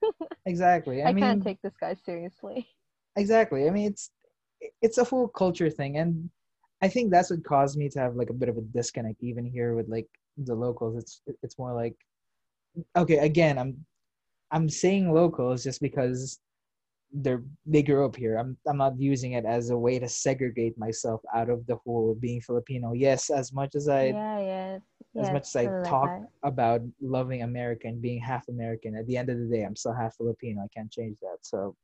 exactly 0.46 1.04
I, 1.04 1.10
i, 1.10 1.14
mean 1.14 1.24
can't 1.24 1.44
take 1.44 1.62
this 1.62 1.76
guy 1.80 1.96
seriously. 2.06 2.68
exactly 3.16 3.68
i 3.68 3.70
mean 3.70 3.92
it's 3.92 4.12
it's 4.82 4.98
a 4.98 5.04
whole 5.04 5.28
culture 5.28 5.70
thing 5.70 5.98
and 5.98 6.30
i 6.82 6.88
think 6.88 7.12
that's 7.12 7.30
what 7.30 7.44
caused 7.44 7.78
me 7.78 7.90
to 7.90 8.00
have 8.00 8.16
like 8.16 8.30
a 8.30 8.34
bit 8.34 8.50
of 8.50 8.58
a 8.58 8.62
disconnect 8.62 9.22
even 9.22 9.46
here 9.46 9.76
with 9.76 9.88
like 9.88 10.08
the 10.38 10.56
locals 10.56 10.96
it's 10.98 11.22
it's 11.44 11.58
more 11.58 11.74
like 11.74 11.96
okay 12.96 13.18
again 13.18 13.58
i'm 13.58 13.86
i'm 14.52 14.70
saying 14.70 15.14
locals 15.14 15.64
just 15.64 15.82
because 15.82 16.40
they're 17.12 17.44
they 17.66 17.82
grew 17.82 18.06
up 18.06 18.16
here 18.16 18.38
i'm 18.38 18.58
i'm 18.68 18.78
not 18.78 19.00
using 19.00 19.34
it 19.34 19.46
as 19.46 19.70
a 19.72 19.78
way 19.78 19.98
to 20.00 20.08
segregate 20.08 20.78
myself 20.78 21.22
out 21.34 21.50
of 21.50 21.66
the 21.68 21.76
whole 21.78 22.16
being 22.20 22.42
filipino 22.42 22.94
yes 22.94 23.30
as 23.30 23.52
much 23.54 23.76
as 23.76 23.90
i 23.90 24.16
yeah, 24.16 24.40
yeah. 24.40 24.80
as 25.20 25.30
yeah, 25.30 25.32
much 25.32 25.44
as 25.48 25.56
I 25.56 25.70
kinda 25.70 25.82
like 25.82 26.00
talk 26.02 26.14
about 26.44 26.82
loving 27.02 27.42
America 27.44 27.88
and 27.88 28.02
being 28.02 28.20
half 28.22 28.48
American, 28.48 28.96
at 28.96 29.06
the 29.08 29.18
end 29.18 29.30
of 29.30 29.38
the 29.40 29.46
day, 29.48 29.64
I'm 29.64 29.76
still 29.76 29.94
half 29.94 30.16
Filipino. 30.16 30.62
I 30.64 30.68
can't 30.76 30.92
change 30.92 31.18
that. 31.22 31.38
So, 31.42 31.76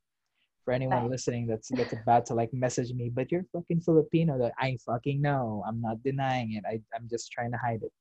for 0.64 0.72
anyone 0.74 1.02
Right. 1.02 1.10
listening 1.10 1.46
that's 1.46 1.68
that's 1.76 1.92
about 1.92 2.26
to 2.26 2.34
like 2.34 2.52
message 2.52 2.92
me, 2.92 3.10
but 3.10 3.30
you're 3.30 3.44
fucking 3.52 3.80
Filipino, 3.82 4.38
that 4.38 4.52
I 4.58 4.76
fucking 4.84 5.20
know. 5.20 5.64
I'm 5.66 5.80
not 5.80 6.02
denying 6.02 6.54
it. 6.54 6.64
I 6.68 6.80
I'm 6.94 7.08
just 7.10 7.30
trying 7.32 7.52
to 7.52 7.58
hide 7.58 7.82
it. 7.82 7.92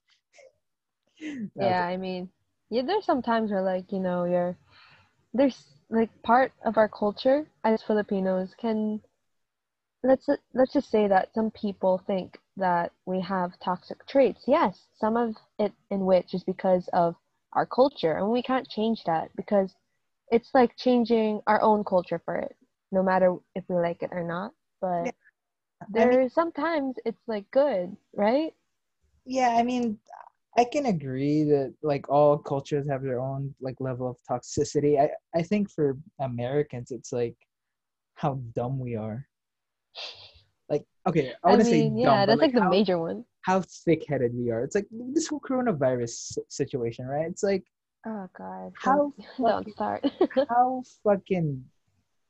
No, 1.56 1.68
Yeah, 1.68 1.86
I 1.86 1.98
mean, 1.98 2.30
yeah, 2.70 2.82
there's 2.84 3.06
some 3.06 3.22
times 3.22 3.52
where 3.52 3.62
like, 3.62 3.92
you 3.92 4.00
know, 4.00 4.26
you're 4.26 4.58
there's 5.34 5.75
like 5.90 6.10
part 6.24 6.52
of 6.66 6.78
our 6.78 6.90
culture 6.90 7.48
as 7.64 7.82
Filipinos 7.84 8.54
can 8.60 9.02
let's 10.04 10.28
let's 10.54 10.74
just 10.74 10.90
say 10.90 11.08
that 11.08 11.34
some 11.34 11.52
people 11.52 11.98
think 12.08 12.40
that 12.58 12.92
we 13.06 13.20
have 13.22 13.60
toxic 13.60 14.06
traits. 14.08 14.44
Yes, 14.48 14.88
some 15.00 15.18
of 15.18 15.36
it 15.60 15.74
in 15.92 16.06
which 16.06 16.34
is 16.34 16.44
because 16.44 16.88
of 16.94 17.16
our 17.54 17.66
culture, 17.66 18.18
and 18.18 18.30
we 18.30 18.42
can't 18.42 18.68
change 18.70 19.04
that 19.06 19.30
because 19.36 19.74
it's 20.32 20.54
like 20.54 20.76
changing 20.78 21.42
our 21.48 21.62
own 21.62 21.84
culture 21.84 22.22
for 22.26 22.36
it, 22.38 22.56
no 22.92 23.04
matter 23.04 23.36
if 23.56 23.64
we 23.68 23.76
like 23.76 24.02
it 24.04 24.10
or 24.12 24.24
not. 24.24 24.52
But 24.82 25.12
Yeah, 25.80 25.88
I 25.96 26.06
there 26.08 26.08
mean- 26.08 26.30
sometimes 26.30 26.98
it's 27.06 27.22
like 27.28 27.50
good, 27.52 27.96
right? 28.16 28.54
yeah, 29.26 29.56
I 29.58 29.64
mean, 29.64 30.00
I 30.58 30.64
can 30.64 30.86
agree 30.86 31.44
that 31.44 31.74
like 31.84 32.08
all 32.10 32.38
cultures 32.38 32.88
have 32.90 33.04
their 33.04 33.20
own 33.20 33.54
like 33.60 33.76
level 33.80 34.10
of 34.10 34.18
toxicity. 34.30 35.00
I 35.00 35.10
I 35.38 35.42
think 35.44 35.70
for 35.70 35.98
Americans, 36.20 36.92
it's 36.92 37.12
like 37.12 37.36
how 38.16 38.40
dumb 38.56 38.80
we 38.80 38.96
are. 38.96 39.28
Like, 40.70 40.84
okay, 41.08 41.34
I 41.44 41.48
I 41.48 41.52
wouldn't 41.52 41.70
say 41.70 41.84
mean, 41.84 41.96
dumb, 42.04 42.04
yeah, 42.04 42.26
that's 42.26 42.42
like, 42.42 42.54
the 42.54 42.62
how, 42.64 42.70
major 42.70 42.98
one. 42.98 43.24
how 43.42 43.62
thick-headed 43.86 44.34
we 44.34 44.50
are. 44.50 44.64
It's 44.64 44.76
like 44.76 44.88
this 44.92 45.28
whole 45.28 45.40
coronavirus 45.42 46.38
situation, 46.50 47.06
right? 47.06 47.28
It's 47.30 47.44
like 47.44 47.64
Oh 48.08 48.28
God! 48.38 48.72
How 48.78 48.96
Don't, 48.98 49.16
fucking- 49.38 49.46
don't 49.46 49.72
start. 49.74 50.06
how 50.50 50.84
fucking 51.04 51.64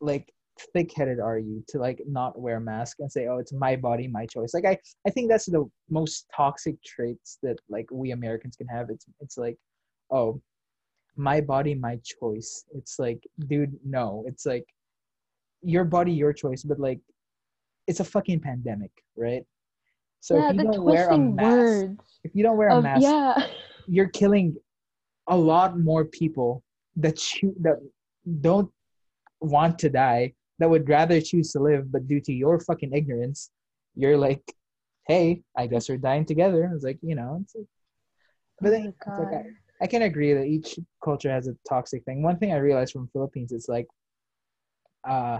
like 0.01 0.33
thick-headed 0.73 1.19
are 1.19 1.39
you 1.39 1.63
to 1.69 1.79
like 1.79 2.01
not 2.07 2.39
wear 2.39 2.57
a 2.57 2.61
mask 2.61 2.97
and 2.99 3.11
say, 3.11 3.27
"Oh, 3.27 3.37
it's 3.37 3.53
my 3.53 3.75
body, 3.75 4.07
my 4.07 4.25
choice." 4.25 4.53
Like 4.53 4.65
I, 4.65 4.77
I 5.07 5.09
think 5.09 5.29
that's 5.29 5.45
the 5.45 5.69
most 5.89 6.25
toxic 6.35 6.81
traits 6.83 7.37
that 7.43 7.57
like 7.69 7.87
we 7.91 8.11
Americans 8.11 8.55
can 8.55 8.67
have. 8.67 8.89
It's 8.89 9.05
it's 9.19 9.37
like, 9.37 9.57
oh, 10.11 10.41
my 11.15 11.41
body, 11.41 11.75
my 11.75 11.99
choice. 12.03 12.65
It's 12.73 12.99
like, 12.99 13.21
dude, 13.47 13.73
no. 13.85 14.23
It's 14.27 14.45
like 14.45 14.65
your 15.61 15.83
body, 15.83 16.11
your 16.11 16.33
choice, 16.33 16.63
but 16.63 16.79
like 16.79 16.99
it's 17.87 17.99
a 17.99 18.05
fucking 18.05 18.39
pandemic, 18.39 18.91
right? 19.15 19.43
So 20.19 20.37
yeah, 20.37 20.49
if 20.49 20.55
you 20.55 20.63
don't 20.63 20.83
wear 20.83 21.09
a 21.09 21.17
mask, 21.17 21.57
words 21.57 22.19
if 22.23 22.31
you 22.33 22.43
don't 22.43 22.57
wear 22.57 22.69
a 22.69 22.81
mask, 22.81 23.03
yeah. 23.03 23.47
you're 23.87 24.09
killing 24.09 24.55
a 25.27 25.37
lot 25.37 25.77
more 25.79 26.05
people 26.05 26.63
that 26.95 27.41
you 27.41 27.55
that 27.61 27.77
don't 28.41 28.71
want 29.41 29.77
to 29.79 29.89
die 29.89 30.33
that 30.59 30.69
would 30.69 30.87
rather 30.87 31.19
choose 31.21 31.51
to 31.51 31.59
live 31.59 31.91
but 31.91 32.07
due 32.07 32.21
to 32.21 32.33
your 32.33 32.59
fucking 32.59 32.93
ignorance 32.93 33.51
you're 33.95 34.17
like 34.17 34.43
hey 35.07 35.41
i 35.57 35.67
guess 35.67 35.89
we're 35.89 35.97
dying 35.97 36.25
together 36.25 36.69
it's 36.73 36.83
like 36.83 36.99
you 37.01 37.15
know 37.15 37.39
it's 37.41 37.55
like, 37.55 37.65
but 38.61 38.69
oh 38.69 38.71
then 38.71 38.85
like 38.85 39.31
God. 39.31 39.43
I 39.81 39.87
can 39.87 40.03
agree 40.03 40.33
that 40.33 40.45
each 40.45 40.79
culture 41.03 41.29
has 41.29 41.47
a 41.47 41.55
toxic 41.67 42.05
thing. 42.05 42.23
One 42.23 42.37
thing 42.37 42.53
I 42.53 42.57
realized 42.57 42.93
from 42.93 43.09
Philippines 43.09 43.51
is 43.51 43.67
like, 43.67 43.87
uh, 45.07 45.39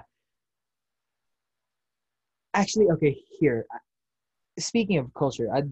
actually, 2.53 2.87
okay, 2.91 3.17
here. 3.39 3.65
Speaking 4.59 4.97
of 4.97 5.13
culture, 5.13 5.47
I, 5.53 5.63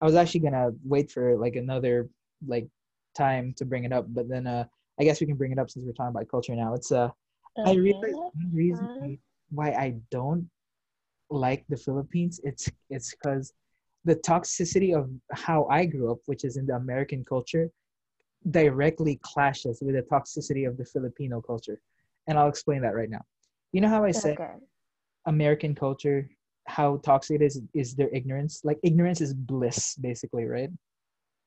I 0.00 0.04
was 0.04 0.14
actually 0.14 0.40
gonna 0.40 0.70
wait 0.84 1.10
for 1.10 1.36
like 1.36 1.56
another 1.56 2.08
like 2.46 2.68
time 3.16 3.54
to 3.56 3.64
bring 3.64 3.84
it 3.84 3.92
up, 3.92 4.06
but 4.08 4.28
then 4.28 4.46
uh, 4.46 4.64
I 5.00 5.04
guess 5.04 5.20
we 5.20 5.26
can 5.26 5.36
bring 5.36 5.52
it 5.52 5.58
up 5.58 5.70
since 5.70 5.84
we're 5.86 5.92
talking 5.92 6.14
about 6.14 6.28
culture 6.28 6.54
now. 6.54 6.74
It's 6.74 6.92
uh, 6.92 7.10
I 7.64 7.74
realized 7.74 8.16
one 8.32 8.50
reason 8.52 9.18
why 9.50 9.70
I 9.72 9.94
don't 10.10 10.48
like 11.30 11.64
the 11.68 11.76
Philippines. 11.76 12.40
It's 12.44 12.70
it's 12.90 13.10
because 13.14 13.52
the 14.04 14.16
toxicity 14.16 14.96
of 14.96 15.10
how 15.32 15.66
I 15.70 15.86
grew 15.86 16.12
up, 16.12 16.18
which 16.26 16.44
is 16.44 16.56
in 16.56 16.66
the 16.66 16.74
American 16.74 17.24
culture, 17.24 17.70
directly 18.50 19.18
clashes 19.22 19.82
with 19.82 19.94
the 19.96 20.02
toxicity 20.02 20.68
of 20.68 20.76
the 20.76 20.84
Filipino 20.84 21.40
culture. 21.40 21.80
And 22.28 22.38
I'll 22.38 22.48
explain 22.48 22.82
that 22.82 22.94
right 22.94 23.10
now. 23.10 23.22
You 23.72 23.80
know 23.80 23.88
how 23.88 24.04
I 24.04 24.12
said 24.12 24.34
Okay. 24.38 24.54
American 25.26 25.74
culture, 25.74 26.28
how 26.66 26.98
toxic 26.98 27.40
it 27.40 27.44
is, 27.44 27.60
is 27.74 27.94
their 27.96 28.08
ignorance? 28.14 28.60
Like, 28.64 28.78
ignorance 28.82 29.20
is 29.20 29.34
bliss, 29.34 29.96
basically, 29.96 30.44
right? 30.44 30.70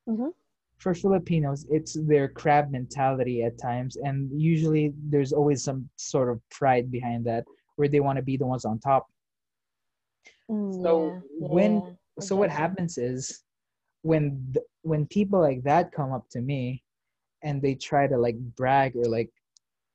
Mhm. 0.07 0.33
For 0.79 0.93
Filipinos, 0.93 1.65
it's 1.69 1.93
their 1.93 2.27
crab 2.29 2.71
mentality 2.71 3.43
at 3.43 3.57
times. 3.57 3.98
And 3.98 4.29
usually 4.39 4.93
there's 5.09 5.33
always 5.33 5.63
some 5.63 5.89
sort 5.98 6.29
of 6.29 6.41
pride 6.50 6.89
behind 6.91 7.25
that 7.25 7.45
where 7.75 7.89
they 7.89 8.00
want 8.00 8.17
to 8.17 8.24
be 8.24 8.38
the 8.38 8.45
ones 8.45 8.65
on 8.65 8.79
top. 8.79 9.07
Mm, 10.50 10.81
So 10.81 11.21
yeah, 11.39 11.48
when 11.48 11.74
yeah, 11.75 11.91
so 12.21 12.36
what 12.36 12.50
happens 12.50 12.98
is 12.98 13.43
when 14.01 14.51
th- 14.53 14.65
when 14.81 15.05
people 15.07 15.39
like 15.39 15.63
that 15.63 15.91
come 15.91 16.12
up 16.13 16.27
to 16.31 16.41
me 16.41 16.83
and 17.43 17.62
they 17.62 17.75
try 17.75 18.07
to 18.07 18.17
like 18.17 18.38
brag 18.55 18.95
or 18.95 19.05
like 19.05 19.29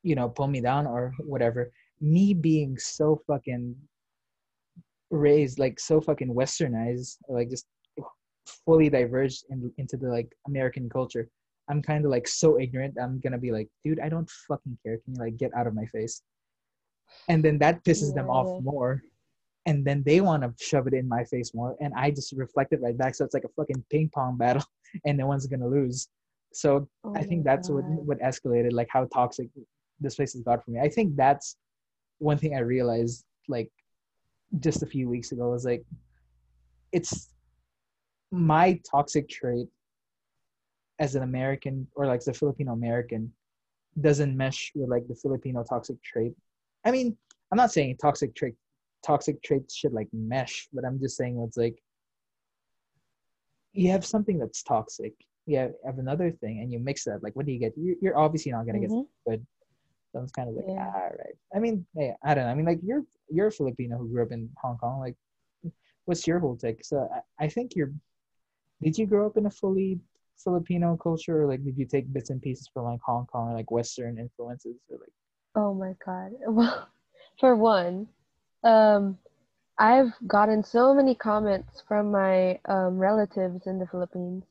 you 0.02 0.14
know 0.14 0.28
pull 0.28 0.46
me 0.48 0.60
down 0.60 0.86
or 0.86 1.12
whatever 1.20 1.70
me 2.00 2.34
being 2.34 2.78
so 2.78 3.20
fucking 3.26 3.74
raised 5.10 5.58
like 5.58 5.78
so 5.78 6.00
fucking 6.00 6.34
westernized 6.34 7.16
like 7.28 7.48
just 7.50 7.66
fully 8.46 8.88
diverged 8.88 9.44
in, 9.50 9.72
into 9.78 9.96
the 9.96 10.08
like 10.08 10.30
american 10.46 10.88
culture. 10.88 11.28
I'm 11.68 11.80
kind 11.80 12.04
of 12.04 12.10
like 12.10 12.28
so 12.28 12.60
ignorant 12.60 12.96
i'm 13.00 13.20
gonna 13.20 13.38
be 13.38 13.50
like 13.50 13.68
dude 13.84 14.00
i 14.00 14.08
don't 14.08 14.28
fucking 14.48 14.78
care. 14.84 14.98
Can 15.04 15.14
you 15.14 15.20
like 15.20 15.36
get 15.36 15.52
out 15.54 15.66
of 15.66 15.74
my 15.74 15.86
face? 15.86 16.22
And 17.28 17.44
then 17.44 17.58
that 17.58 17.84
pisses 17.84 18.14
them 18.14 18.28
off 18.30 18.62
more. 18.62 19.02
And 19.66 19.84
then 19.84 20.02
they 20.04 20.20
want 20.20 20.42
to 20.42 20.52
shove 20.62 20.86
it 20.86 20.94
in 20.94 21.08
my 21.08 21.24
face 21.24 21.54
more. 21.54 21.74
And 21.80 21.92
i 21.96 22.10
just 22.10 22.32
reflect 22.32 22.72
it 22.72 22.82
right 22.82 22.96
back. 22.96 23.14
So 23.14 23.24
it's 23.24 23.34
like 23.34 23.44
a 23.44 23.54
fucking 23.56 23.84
ping 23.90 24.10
pong 24.14 24.36
battle 24.36 24.64
and 25.06 25.16
no 25.16 25.26
one's 25.26 25.46
gonna 25.46 25.68
lose. 25.68 26.08
So 26.52 26.88
Oh 27.04 27.14
i 27.16 27.22
think 27.22 27.44
that's 27.44 27.68
what 27.68 27.84
what 27.84 28.20
escalated 28.20 28.72
like 28.72 28.88
how 28.90 29.06
toxic 29.06 29.48
this 30.00 30.16
place 30.16 30.32
has 30.34 30.42
got 30.42 30.64
for 30.64 30.70
me. 30.70 30.80
I 30.80 30.88
think 30.88 31.16
that's 31.16 31.56
one 32.18 32.38
thing 32.38 32.54
i 32.54 32.60
realized 32.60 33.24
like 33.48 33.70
just 34.60 34.82
a 34.82 34.86
few 34.86 35.08
weeks 35.08 35.32
ago 35.32 35.50
was 35.50 35.64
like 35.64 35.84
it's 36.92 37.30
my 38.34 38.80
toxic 38.90 39.28
trait 39.28 39.68
as 40.98 41.14
an 41.14 41.22
american 41.22 41.86
or 41.96 42.06
like 42.06 42.20
the 42.24 42.32
filipino 42.32 42.72
american 42.72 43.32
doesn't 44.00 44.36
mesh 44.36 44.72
with 44.74 44.88
like 44.90 45.06
the 45.06 45.14
filipino 45.14 45.62
toxic 45.62 46.02
trait. 46.02 46.32
I 46.84 46.90
mean 46.90 47.16
i'm 47.52 47.56
not 47.56 47.72
saying 47.72 47.96
toxic 48.00 48.34
trait 48.34 48.54
toxic 49.06 49.42
traits 49.42 49.74
should 49.74 49.92
like 49.92 50.08
mesh 50.12 50.68
but 50.72 50.84
i'm 50.84 50.98
just 51.00 51.16
saying 51.16 51.40
it's 51.46 51.56
like 51.56 51.80
you 53.74 53.90
have 53.90 54.06
something 54.06 54.38
that's 54.38 54.62
toxic. 54.62 55.12
You 55.46 55.58
have, 55.58 55.72
have 55.84 55.98
another 55.98 56.30
thing 56.30 56.60
and 56.60 56.72
you 56.72 56.78
mix 56.78 57.04
that 57.04 57.22
like 57.22 57.34
what 57.36 57.44
do 57.44 57.52
you 57.52 57.58
get? 57.58 57.74
You're, 57.76 57.96
you're 58.00 58.16
obviously 58.18 58.52
not 58.52 58.64
going 58.66 58.80
to 58.80 58.88
Mhm. 58.88 59.02
get 59.02 59.08
good. 59.28 59.46
So 60.12 60.22
it's 60.22 60.32
kind 60.32 60.48
of 60.48 60.54
like 60.54 60.64
Yeah. 60.68 60.90
ah, 60.94 60.96
all 60.96 61.10
right. 61.18 61.36
I 61.54 61.58
mean 61.58 61.84
hey, 61.96 62.14
i 62.22 62.34
don't 62.34 62.44
know. 62.44 62.50
I 62.50 62.54
mean 62.54 62.66
like 62.66 62.80
you're 62.82 63.04
you're 63.28 63.48
a 63.48 63.52
filipino 63.52 63.98
who 63.98 64.08
grew 64.08 64.22
up 64.22 64.32
in 64.32 64.48
hong 64.62 64.78
kong 64.78 65.00
like 65.00 65.16
what's 66.06 66.26
your 66.26 66.38
whole 66.38 66.56
take? 66.56 66.84
So 66.84 67.08
i, 67.12 67.44
I 67.44 67.48
think 67.48 67.74
you're 67.74 67.92
did 68.84 68.96
you 68.96 69.06
grow 69.06 69.26
up 69.26 69.36
in 69.36 69.46
a 69.46 69.50
fully 69.50 69.98
filipino 70.36 70.96
culture 70.96 71.42
or 71.42 71.46
like 71.46 71.64
did 71.64 71.76
you 71.76 71.86
take 71.86 72.12
bits 72.12 72.30
and 72.30 72.42
pieces 72.42 72.68
from 72.72 72.84
like 72.84 73.00
hong 73.04 73.26
kong 73.26 73.50
or 73.50 73.54
like 73.54 73.70
western 73.70 74.18
influences 74.18 74.76
or 74.90 74.98
like 74.98 75.12
Oh 75.54 75.72
my 75.72 75.94
God. 76.04 76.32
Well, 76.48 76.88
for 77.38 77.56
one, 77.56 78.08
um, 78.62 79.18
I've 79.78 80.12
gotten 80.26 80.62
so 80.62 80.94
many 80.94 81.14
comments 81.14 81.82
from 81.86 82.10
my 82.10 82.60
um, 82.66 82.98
relatives 82.98 83.66
in 83.66 83.78
the 83.78 83.86
Philippines 83.86 84.44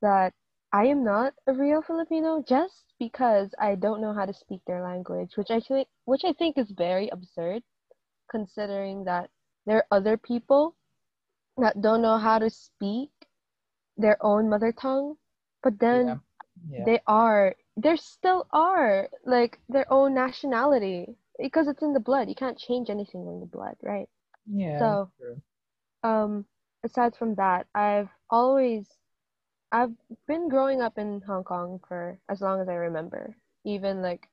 that 0.00 0.32
I 0.72 0.86
am 0.86 1.04
not 1.04 1.34
a 1.46 1.52
real 1.52 1.82
Filipino 1.82 2.44
just 2.46 2.84
because 2.98 3.52
I 3.58 3.74
don't 3.74 4.00
know 4.00 4.12
how 4.12 4.26
to 4.26 4.32
speak 4.32 4.60
their 4.66 4.82
language, 4.82 5.36
which 5.36 5.48
think, 5.48 5.88
which 6.04 6.22
I 6.24 6.32
think 6.32 6.56
is 6.56 6.70
very 6.70 7.08
absurd, 7.08 7.62
considering 8.30 9.04
that 9.04 9.30
there 9.66 9.78
are 9.78 9.86
other 9.90 10.16
people 10.16 10.76
that 11.58 11.80
don't 11.80 12.02
know 12.02 12.18
how 12.18 12.38
to 12.38 12.50
speak 12.50 13.10
their 14.00 14.18
own 14.24 14.48
mother 14.48 14.72
tongue, 14.72 15.16
but 15.62 15.78
then 15.78 16.06
yeah. 16.06 16.16
Yeah. 16.70 16.84
they 16.84 17.00
are 17.06 17.54
there 17.76 17.96
still 17.96 18.46
are 18.52 19.08
like 19.24 19.58
their 19.68 19.90
own 19.92 20.14
nationality. 20.14 21.16
Because 21.38 21.68
it's 21.68 21.82
in 21.82 21.94
the 21.94 22.00
blood. 22.00 22.28
You 22.28 22.34
can't 22.34 22.58
change 22.58 22.90
anything 22.90 23.26
in 23.26 23.40
the 23.40 23.46
blood 23.46 23.76
right? 23.82 24.08
Yeah 24.46 24.78
so- 24.78 25.10
true. 25.18 25.40
um 26.02 26.44
aside 26.82 27.14
from 27.14 27.34
that 27.34 27.66
i've 27.74 28.08
always 28.30 28.86
i've 29.70 29.92
been 30.26 30.48
growing 30.48 30.80
up 30.80 30.96
in 30.96 31.20
hong 31.26 31.44
kong 31.44 31.78
for 31.86 32.18
as 32.28 32.40
long 32.40 32.60
as 32.60 32.68
i 32.68 32.74
remember. 32.74 33.36
Even 33.64 34.02
like 34.02 34.28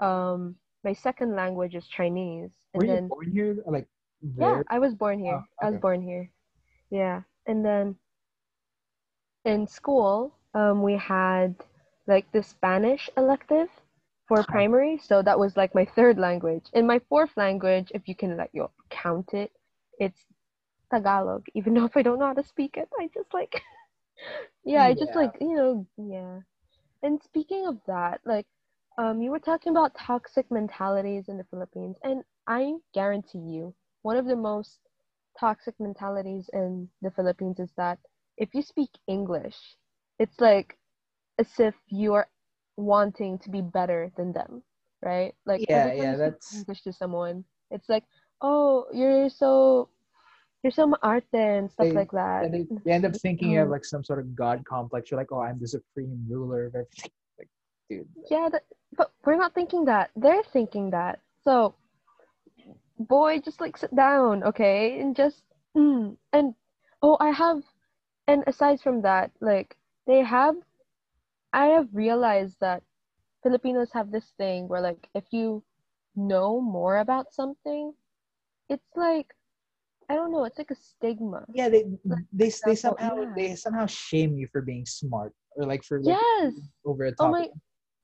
um 0.00 0.56
my 0.82 0.92
second 0.92 1.34
language 1.36 1.74
is 1.74 1.86
chinese. 1.86 2.52
And 2.72 2.80
were 2.80 2.86
you 2.86 2.92
then 2.94 3.08
born 3.08 3.30
here 3.30 3.56
like 3.66 3.86
yeah 4.36 4.62
i 4.68 4.78
was 4.78 4.94
born 4.94 5.18
here. 5.20 5.40
Oh, 5.40 5.66
i 5.66 5.70
was 5.70 5.80
born 5.80 6.02
here. 6.02 6.30
Yeah. 6.90 7.22
And 7.46 7.64
then 7.64 7.96
in 9.44 9.66
school 9.66 10.32
um 10.54 10.82
we 10.82 10.94
had 10.96 11.54
like 12.06 12.30
the 12.32 12.42
spanish 12.42 13.08
elective 13.16 13.68
for 14.28 14.42
Huh. 14.44 14.44
primary 14.44 14.98
so 14.98 15.22
that 15.22 15.38
was 15.38 15.56
like 15.56 15.74
my 15.74 15.84
third 15.84 16.18
language. 16.18 16.66
And 16.74 16.86
my 16.86 17.00
fourth 17.08 17.36
language 17.36 17.90
if 17.94 18.08
you 18.08 18.14
can 18.14 18.36
like 18.36 18.50
you 18.52 18.68
count 18.90 19.34
it 19.34 19.52
it's 19.98 20.26
tagalog. 20.92 21.44
Even 21.54 21.74
though 21.74 21.84
if 21.86 21.96
i 21.96 22.02
don't 22.02 22.18
know 22.18 22.26
how 22.26 22.34
to 22.34 22.42
speak 22.44 22.76
it 22.76 22.88
i 22.98 23.08
just 23.14 23.32
like 23.34 23.62
yeah 24.64 24.82
i 24.84 24.94
just 24.94 25.14
like 25.14 25.36
you 25.40 25.54
know 25.54 25.86
yeah. 25.96 26.40
And 27.02 27.22
speaking 27.22 27.66
of 27.66 27.78
that 27.86 28.20
like 28.24 28.46
um 28.98 29.20
you 29.22 29.30
were 29.30 29.38
talking 29.38 29.70
about 29.70 29.94
toxic 29.94 30.50
mentalities 30.50 31.28
in 31.28 31.36
the 31.38 31.44
philippines 31.50 31.96
and 32.02 32.22
i 32.46 32.72
guarantee 32.94 33.38
you 33.38 33.74
one 34.02 34.16
of 34.16 34.26
the 34.26 34.36
most 34.36 34.80
toxic 35.38 35.74
mentalities 35.80 36.48
in 36.52 36.88
the 37.02 37.10
philippines 37.10 37.58
is 37.60 37.72
that 37.76 37.98
if 38.38 38.54
you 38.54 38.62
speak 38.62 38.90
english 39.06 39.56
it's 40.18 40.40
like 40.40 40.76
as 41.38 41.48
if 41.58 41.74
you 41.88 42.14
are 42.14 42.28
wanting 42.76 43.38
to 43.38 43.50
be 43.50 43.60
better 43.60 44.10
than 44.16 44.32
them 44.32 44.62
right 45.02 45.34
like 45.46 45.64
Yeah, 45.68 45.92
yeah, 45.92 46.16
that's- 46.16 46.54
english 46.54 46.82
to 46.82 46.92
someone 46.92 47.44
it's 47.70 47.88
like 47.88 48.04
oh 48.40 48.86
you're 48.92 49.28
so 49.28 49.88
you're 50.62 50.72
so 50.72 50.86
maarte 50.86 51.24
and 51.58 51.70
stuff 51.70 51.86
They- 51.88 51.92
like 51.92 52.10
that 52.12 52.44
and 52.44 52.54
they, 52.54 52.66
they 52.84 52.92
end 52.92 53.04
up 53.04 53.14
thinking 53.16 53.50
you 53.50 53.58
have 53.58 53.68
like 53.68 53.84
some 53.84 54.02
sort 54.02 54.18
of 54.18 54.34
god 54.34 54.64
complex 54.64 55.10
you're 55.10 55.20
like 55.20 55.30
oh 55.32 55.40
i'm 55.40 55.58
the 55.60 55.68
supreme 55.68 56.26
ruler 56.28 56.66
of 56.66 56.74
everything 56.74 57.10
like 57.38 57.48
dude 57.90 58.08
Yeah, 58.30 58.48
that, 58.50 58.64
but 58.96 59.12
we're 59.24 59.36
not 59.36 59.54
thinking 59.54 59.84
that. 59.86 60.10
They're 60.16 60.42
thinking 60.52 60.90
that. 60.90 61.20
So, 61.42 61.74
boy, 62.98 63.40
just 63.40 63.60
like 63.60 63.76
sit 63.76 63.94
down, 63.94 64.42
okay, 64.44 65.00
and 65.00 65.14
just 65.16 65.42
mm. 65.76 66.16
and 66.32 66.54
oh, 67.02 67.16
I 67.20 67.30
have, 67.30 67.62
and 68.26 68.44
aside 68.46 68.80
from 68.80 69.02
that, 69.02 69.30
like 69.40 69.76
they 70.06 70.22
have, 70.22 70.56
I 71.52 71.66
have 71.66 71.88
realized 71.92 72.56
that 72.60 72.82
Filipinos 73.42 73.92
have 73.92 74.10
this 74.10 74.32
thing 74.38 74.68
where 74.68 74.80
like 74.80 75.08
if 75.14 75.24
you 75.30 75.62
know 76.16 76.60
more 76.60 76.98
about 76.98 77.32
something, 77.32 77.94
it's 78.68 78.88
like 78.96 79.34
I 80.08 80.14
don't 80.14 80.32
know, 80.32 80.44
it's 80.44 80.58
like 80.58 80.70
a 80.70 80.74
stigma. 80.76 81.44
yeah 81.54 81.68
they 81.68 81.84
they, 82.32 82.50
they 82.66 82.74
somehow 82.74 83.16
yeah. 83.16 83.32
they 83.36 83.54
somehow 83.54 83.86
shame 83.86 84.36
you 84.36 84.46
for 84.52 84.60
being 84.60 84.84
smart 84.84 85.32
or 85.56 85.64
like 85.64 85.82
for 85.82 86.00
like 86.02 86.16
Yes. 86.16 86.54
over 86.84 87.04
a 87.04 87.14
Oh 87.18 87.30
topic 87.32 87.32
my, 87.32 87.48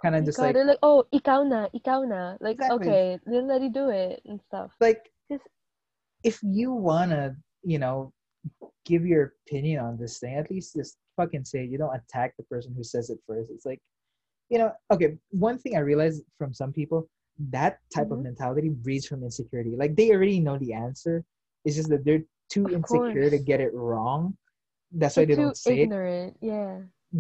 kind 0.03 0.17
of 0.17 0.25
just 0.25 0.39
God, 0.39 0.45
like 0.47 0.55
they're 0.55 0.65
like, 0.65 0.79
oh, 0.83 1.05
ikaw 1.13 1.45
na, 1.47 1.69
ikaw 1.77 2.09
na. 2.09 2.37
Like, 2.41 2.57
Exactly. 2.57 2.89
okay, 2.89 3.19
then 3.27 3.49
let 3.49 3.61
you 3.61 3.71
do 3.71 3.89
it 3.91 4.23
and 4.25 4.41
stuff. 4.41 4.73
like 4.81 5.11
Just- 5.31 5.49
if 6.25 6.39
you 6.43 6.73
wanna 6.73 7.37
you 7.65 7.79
know 7.79 8.13
give 8.91 9.05
your 9.13 9.25
opinion 9.47 9.79
on 9.87 9.93
this 10.03 10.15
thing 10.21 10.35
at 10.43 10.51
least 10.55 10.69
just 10.81 10.93
fucking 11.19 11.45
say 11.51 11.61
it. 11.65 11.71
you 11.73 11.79
don't 11.83 11.97
attack 12.01 12.31
the 12.39 12.47
person 12.53 12.71
who 12.77 12.85
says 12.93 13.07
it 13.15 13.19
first 13.29 13.49
it's 13.55 13.67
like 13.71 13.81
you 14.53 14.59
know 14.61 14.71
okay 14.95 15.11
one 15.47 15.57
thing 15.63 15.75
i 15.77 15.83
realized 15.91 16.21
from 16.39 16.53
some 16.61 16.73
people 16.81 17.01
that 17.57 17.75
type 17.97 18.11
of 18.15 18.19
Mhm. 18.19 18.29
mentality 18.31 18.71
breeds 18.87 19.07
from 19.11 19.21
insecurity 19.29 19.75
like 19.83 19.95
they 19.99 20.09
already 20.15 20.41
know 20.47 20.57
the 20.65 20.73
answer 20.87 21.15
it's 21.65 21.77
just 21.81 21.91
that 21.95 22.05
they're 22.07 22.25
too 22.55 22.65
Of 22.67 22.73
insecure 22.79 23.31
to 23.37 23.41
get 23.51 23.61
it 23.67 23.73
wrong 23.87 24.21
that's 25.01 25.15
They're 25.15 25.23
why 25.23 25.27
they 25.31 25.41
don't 25.43 25.57
say 25.57 25.75
it. 25.83 26.35
Yeah. 26.53 26.75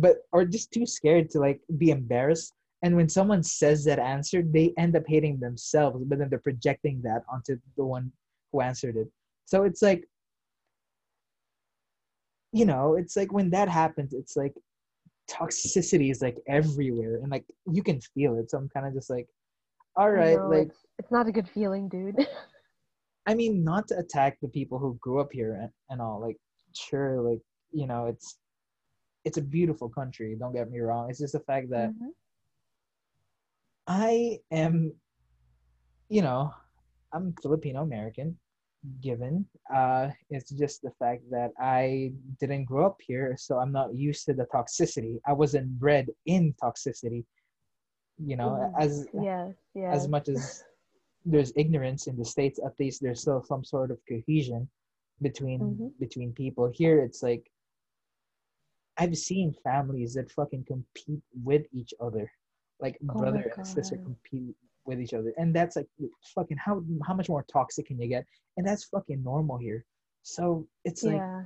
but 0.04 0.14
or 0.32 0.44
just 0.44 0.72
too 0.76 0.86
scared 0.86 1.26
to 1.30 1.38
like 1.46 1.60
be 1.82 1.90
embarrassed. 1.98 2.52
And 2.82 2.96
when 2.98 3.08
someone 3.08 3.42
says 3.60 3.84
that 3.84 3.98
answer, 4.14 4.42
they 4.42 4.66
end 4.78 4.96
up 4.96 5.04
hating 5.14 5.38
themselves, 5.38 6.02
but 6.08 6.18
then 6.18 6.28
they're 6.30 6.48
projecting 6.50 6.96
that 7.02 7.22
onto 7.32 7.52
the 7.76 7.84
one 7.84 8.10
who 8.50 8.60
answered 8.70 8.96
it. 9.02 9.08
So 9.44 9.56
it's 9.68 9.82
like, 9.82 10.02
you 12.52 12.64
know, 12.64 12.96
it's 12.96 13.16
like 13.16 13.32
when 13.32 13.50
that 13.50 13.68
happens, 13.68 14.12
it's 14.12 14.36
like 14.36 14.54
toxicity 15.30 16.10
is 16.10 16.20
like 16.20 16.36
everywhere 16.48 17.16
and 17.16 17.30
like 17.30 17.44
you 17.70 17.82
can 17.82 18.00
feel 18.00 18.36
it. 18.36 18.50
So 18.50 18.58
I'm 18.58 18.68
kind 18.68 18.86
of 18.86 18.94
just 18.94 19.10
like, 19.10 19.28
all 19.96 20.10
right, 20.10 20.40
like 20.44 20.68
it's, 20.68 20.86
it's 20.98 21.12
not 21.12 21.28
a 21.28 21.32
good 21.32 21.48
feeling, 21.48 21.88
dude. 21.88 22.16
I 23.26 23.34
mean, 23.34 23.62
not 23.62 23.86
to 23.88 23.98
attack 23.98 24.38
the 24.40 24.48
people 24.48 24.78
who 24.78 24.98
grew 25.00 25.20
up 25.20 25.30
here 25.32 25.54
and, 25.60 25.70
and 25.90 26.00
all. 26.00 26.20
Like, 26.20 26.36
sure, 26.74 27.20
like 27.20 27.40
you 27.72 27.86
know, 27.86 28.06
it's 28.06 28.38
it's 29.24 29.38
a 29.38 29.42
beautiful 29.42 29.88
country. 29.88 30.34
Don't 30.38 30.52
get 30.54 30.70
me 30.70 30.80
wrong. 30.80 31.10
It's 31.10 31.20
just 31.20 31.34
the 31.34 31.40
fact 31.40 31.70
that 31.70 31.90
Mhm. 31.90 32.10
I 33.86 34.40
am, 34.50 34.94
you 36.08 36.22
know, 36.22 36.52
I'm 37.12 37.34
Filipino 37.42 37.82
American. 37.82 38.38
Given, 39.02 39.46
uh, 39.74 40.08
it's 40.30 40.50
just 40.50 40.80
the 40.80 40.90
fact 40.98 41.22
that 41.30 41.50
I 41.60 42.12
didn't 42.40 42.64
grow 42.64 42.86
up 42.86 42.98
here, 43.06 43.36
so 43.38 43.58
I'm 43.58 43.72
not 43.72 43.94
used 43.94 44.24
to 44.26 44.32
the 44.32 44.46
toxicity. 44.46 45.20
I 45.26 45.34
wasn't 45.34 45.78
bred 45.78 46.08
in 46.24 46.54
toxicity. 46.62 47.24
You 48.18 48.36
know, 48.36 48.50
Mhm. 48.50 48.80
as 48.80 49.06
yes, 49.12 49.54
yes. 49.74 49.94
as 49.94 50.08
much 50.08 50.28
as 50.28 50.64
there's 51.26 51.52
ignorance 51.56 52.06
in 52.06 52.16
the 52.16 52.24
states 52.24 52.58
at 52.64 52.78
least 52.80 53.02
there's 53.02 53.20
still 53.20 53.42
some 53.42 53.64
sort 53.64 53.90
of 53.90 53.98
cohesion 54.08 54.68
between 55.20 55.60
Mhm. 55.60 55.98
between 55.98 56.32
people 56.32 56.66
here 56.70 57.02
it's 57.04 57.22
like 57.22 57.50
i've 58.96 59.16
seen 59.16 59.52
families 59.52 60.14
that 60.14 60.30
fucking 60.30 60.64
compete 60.64 61.22
with 61.44 61.66
each 61.72 61.92
other 62.00 62.30
like 62.80 62.96
Oh 63.10 63.14
brother 63.18 63.52
and 63.56 63.66
sister 63.66 63.96
compete 63.98 64.56
with 64.90 65.00
each 65.00 65.14
other 65.14 65.32
and 65.38 65.54
that's 65.54 65.76
like 65.76 65.86
fucking 66.34 66.56
how 66.56 66.82
how 67.06 67.14
much 67.14 67.28
more 67.28 67.44
toxic 67.50 67.86
can 67.86 67.98
you 68.00 68.08
get 68.08 68.26
and 68.56 68.66
that's 68.66 68.84
fucking 68.84 69.22
normal 69.22 69.56
here 69.56 69.84
so 70.22 70.66
it's 70.84 71.02
like 71.02 71.16
yeah. 71.16 71.42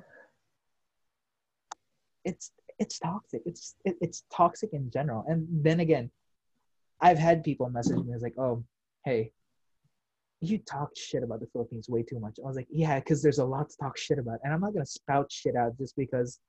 it's 2.25 2.51
it's 2.79 2.99
toxic. 2.99 3.43
It's 3.47 3.75
it, 3.85 3.97
it's 4.01 4.25
toxic 4.33 4.73
in 4.73 4.91
general. 4.91 5.25
And 5.29 5.47
then 5.51 5.81
again, 5.81 6.11
I've 7.01 7.19
had 7.19 7.45
people 7.45 7.69
message 7.71 7.97
me. 7.97 8.13
It's 8.13 8.23
like, 8.23 8.39
oh, 8.39 8.65
hey, 9.05 9.33
you 10.41 10.59
talk 10.59 10.91
shit 10.97 11.23
about 11.23 11.41
the 11.41 11.47
Philippines 11.47 11.89
way 11.89 12.03
too 12.03 12.19
much. 12.19 12.39
I 12.43 12.47
was 12.47 12.57
like, 12.57 12.69
yeah, 12.71 12.99
because 12.99 13.23
there's 13.23 13.39
a 13.39 13.45
lot 13.45 13.71
to 13.71 13.77
talk 13.77 13.97
shit 13.97 14.19
about, 14.19 14.41
and 14.43 14.53
I'm 14.53 14.61
not 14.61 14.75
gonna 14.75 14.87
spout 14.87 15.31
shit 15.31 15.57
out 15.57 15.79
just 15.79 15.97
because 15.97 16.41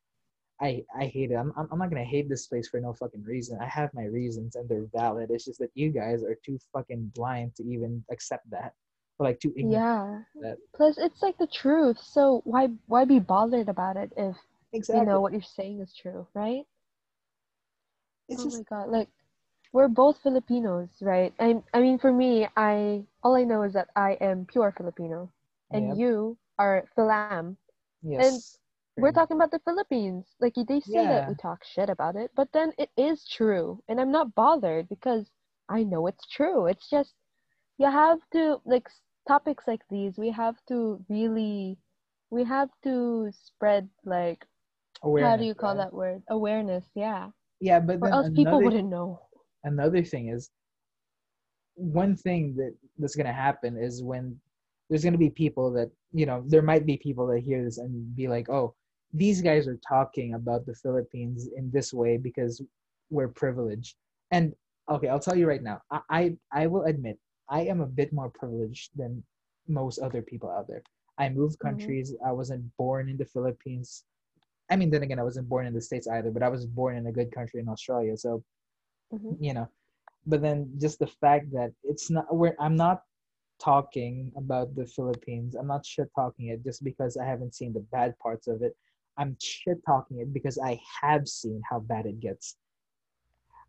I 0.62 0.84
I 0.98 1.06
hate 1.06 1.32
it. 1.32 1.36
I'm 1.36 1.52
I'm 1.58 1.68
I'm 1.72 1.80
not 1.80 1.90
gonna 1.90 2.04
hate 2.04 2.30
this 2.30 2.48
place 2.48 2.68
for 2.68 2.80
no 2.80 2.94
fucking 2.94 3.24
reason. 3.24 3.60
I 3.62 3.68
have 3.68 3.94
my 3.94 4.06
reasons, 4.06 4.56
and 4.56 4.68
they're 4.70 4.88
valid. 4.94 5.30
It's 5.32 5.46
just 5.46 5.60
that 5.60 5.72
you 5.76 5.90
guys 5.92 6.24
are 6.24 6.38
too 6.46 6.58
fucking 6.74 7.12
blind 7.16 7.56
to 7.56 7.64
even 7.64 8.04
accept 8.12 8.50
that, 8.52 8.74
or 9.20 9.26
like 9.28 9.40
too 9.40 9.54
ignorant. 9.58 9.84
Yeah. 9.84 10.24
Plus, 10.76 10.98
it's 10.98 11.22
like 11.22 11.38
the 11.38 11.48
truth. 11.48 12.00
So 12.00 12.42
why 12.46 12.70
why 12.88 13.06
be 13.06 13.20
bothered 13.20 13.70
about 13.70 13.98
it 13.98 14.12
if 14.18 14.36
Exactly. 14.74 15.00
you 15.00 15.06
know 15.06 15.20
what 15.22 15.34
you're 15.34 15.42
saying 15.42 15.82
is 15.82 15.94
true, 15.96 16.28
right? 16.34 16.66
it's 18.30 18.42
oh 18.42 18.46
just 18.46 18.58
my 18.58 18.64
god, 18.64 18.90
like 18.90 19.10
we're 19.74 19.88
both 19.88 20.18
Filipinos, 20.22 20.90
right? 21.02 21.34
I 21.40 21.62
I 21.74 21.82
mean, 21.82 21.98
for 22.00 22.12
me, 22.12 22.48
I 22.56 23.06
all 23.24 23.36
I 23.36 23.44
know 23.44 23.64
is 23.64 23.74
that 23.74 23.90
I 23.96 24.14
am 24.22 24.46
pure 24.46 24.72
Filipino, 24.76 25.32
and 25.72 25.90
Yep. 25.90 25.98
you 25.98 26.38
are 26.58 26.88
Philam. 26.98 27.58
yes. 28.04 28.60
We're 28.98 29.12
talking 29.12 29.38
about 29.38 29.52
the 29.52 29.60
Philippines. 29.60 30.26
Like 30.40 30.56
they 30.56 30.80
say 30.80 31.06
that 31.06 31.28
we 31.28 31.36
talk 31.36 31.64
shit 31.64 31.90
about 31.90 32.16
it, 32.16 32.32
but 32.36 32.48
then 32.54 32.72
it 32.78 32.90
is 32.98 33.28
true, 33.28 33.82
and 33.90 34.00
I'm 34.00 34.12
not 34.12 34.36
bothered 34.36 34.88
because 34.90 35.30
I 35.70 35.84
know 35.84 36.08
it's 36.08 36.26
true. 36.28 36.68
It's 36.68 36.90
just 36.90 37.14
you 37.78 37.90
have 37.92 38.20
to 38.34 38.62
like 38.66 38.88
topics 39.28 39.66
like 39.68 39.82
these. 39.90 40.18
We 40.18 40.32
have 40.32 40.56
to 40.70 41.04
really, 41.10 41.78
we 42.30 42.44
have 42.46 42.70
to 42.84 43.32
spread 43.34 43.90
like 44.06 44.46
how 45.20 45.36
do 45.36 45.44
you 45.44 45.54
call 45.54 45.76
right? 45.76 45.84
that 45.84 45.94
word? 45.94 46.24
Awareness. 46.30 46.86
Yeah, 46.96 47.30
Yeah, 47.60 47.80
but 47.80 48.00
or 48.02 48.10
else 48.10 48.30
people 48.34 48.62
wouldn't 48.62 48.90
know. 48.90 49.20
another 49.64 50.04
thing 50.04 50.30
is 50.30 50.50
one 51.76 52.16
thing 52.16 52.56
that 52.56 52.74
that's 52.98 53.16
gonna 53.16 53.34
happen 53.34 53.78
is 53.78 54.02
when 54.02 54.40
there's 54.90 55.04
gonna 55.04 55.18
be 55.18 55.30
people 55.30 55.72
that 55.74 55.92
you 56.14 56.26
know 56.26 56.44
there 56.48 56.62
might 56.62 56.86
be 56.86 56.98
people 56.98 57.28
that 57.28 57.40
hear 57.40 57.64
this 57.64 57.78
and 57.78 58.16
be 58.16 58.28
like, 58.28 58.50
oh, 58.50 58.74
these 59.16 59.42
guys 59.42 59.68
are 59.68 59.80
talking 59.88 60.34
about 60.36 60.66
the 60.66 60.76
Philippines 60.76 61.50
in 61.56 61.72
this 61.72 61.94
way 61.94 62.18
because 62.18 62.62
we're 63.10 63.30
privileged. 63.30 63.96
And 64.32 64.54
okay, 64.90 65.08
I'll 65.10 65.20
tell 65.20 65.38
you 65.38 65.48
right 65.48 65.64
now, 65.64 65.82
I 65.92 66.02
I, 66.10 66.38
I 66.52 66.68
will 66.68 66.84
admit 66.84 67.18
I 67.50 67.62
am 67.62 67.82
a 67.82 67.88
bit 67.88 68.14
more 68.14 68.30
privileged 68.30 68.92
than 68.96 69.24
most 69.68 70.00
other 70.00 70.22
people 70.22 70.50
out 70.50 70.68
there. 70.68 70.84
I 71.18 71.30
moved 71.30 71.60
Mhm. 71.64 71.68
countries. 71.68 72.14
I 72.26 72.32
wasn't 72.32 72.66
born 72.78 73.10
in 73.10 73.18
the 73.18 73.26
Philippines. 73.26 74.06
I 74.72 74.76
mean, 74.76 74.92
then 74.92 75.04
again, 75.04 75.20
I 75.20 75.24
wasn't 75.24 75.50
born 75.50 75.68
in 75.68 75.74
the 75.74 75.82
States 75.82 76.08
either, 76.08 76.32
but 76.32 76.44
I 76.44 76.50
was 76.50 76.66
born 76.66 76.98
in 76.98 77.08
a 77.08 77.12
good 77.12 77.32
country 77.32 77.62
in 77.62 77.70
Australia. 77.70 78.18
So 78.18 78.44
Mhm. 79.14 79.40
you 79.40 79.54
know 79.54 79.68
but 80.26 80.42
then 80.42 80.70
just 80.80 81.00
the 81.00 81.08
fact 81.08 81.52
that 81.52 81.72
it's 81.84 82.10
not 82.10 82.34
where 82.36 82.56
i'm 82.60 82.76
not 82.76 83.02
talking 83.60 84.32
about 84.38 84.76
the 84.76 84.86
philippines 84.86 85.56
i'm 85.56 85.68
not 85.68 85.86
shit 85.86 86.10
talking 86.16 86.48
it 86.48 86.64
just 86.64 86.84
because 86.84 87.18
i 87.18 87.26
haven't 87.26 87.56
seen 87.56 87.74
the 87.74 87.86
bad 87.92 88.18
parts 88.20 88.48
of 88.48 88.62
it 88.62 88.76
i'm 89.18 89.36
shit 89.42 89.78
talking 89.86 90.20
it 90.20 90.34
because 90.34 90.58
i 90.64 90.80
have 91.02 91.28
seen 91.28 91.62
how 91.70 91.80
bad 91.80 92.06
it 92.06 92.20
gets. 92.20 92.58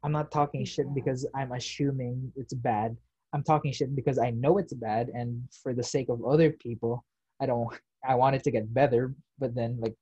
I'm 0.02 0.12
not 0.12 0.30
talking 0.30 0.64
shit 0.64 0.94
because 0.94 1.26
i'm 1.34 1.52
assuming 1.52 2.32
it's 2.36 2.54
bad. 2.54 2.96
I'm 3.32 3.42
talking 3.42 3.72
shit 3.72 3.94
because 3.94 4.18
i 4.18 4.30
know 4.30 4.58
it's 4.58 4.72
bad 4.72 5.08
and 5.08 5.42
for 5.62 5.74
the 5.74 5.82
sake 5.82 6.08
of 6.08 6.24
other 6.24 6.50
people 6.52 7.04
i 7.40 7.46
don't 7.46 7.68
i 8.08 8.14
want 8.14 8.36
it 8.36 8.44
to 8.44 8.50
get 8.50 8.72
better 8.72 9.14
but 9.38 9.54
then 9.54 9.78
like 9.80 9.94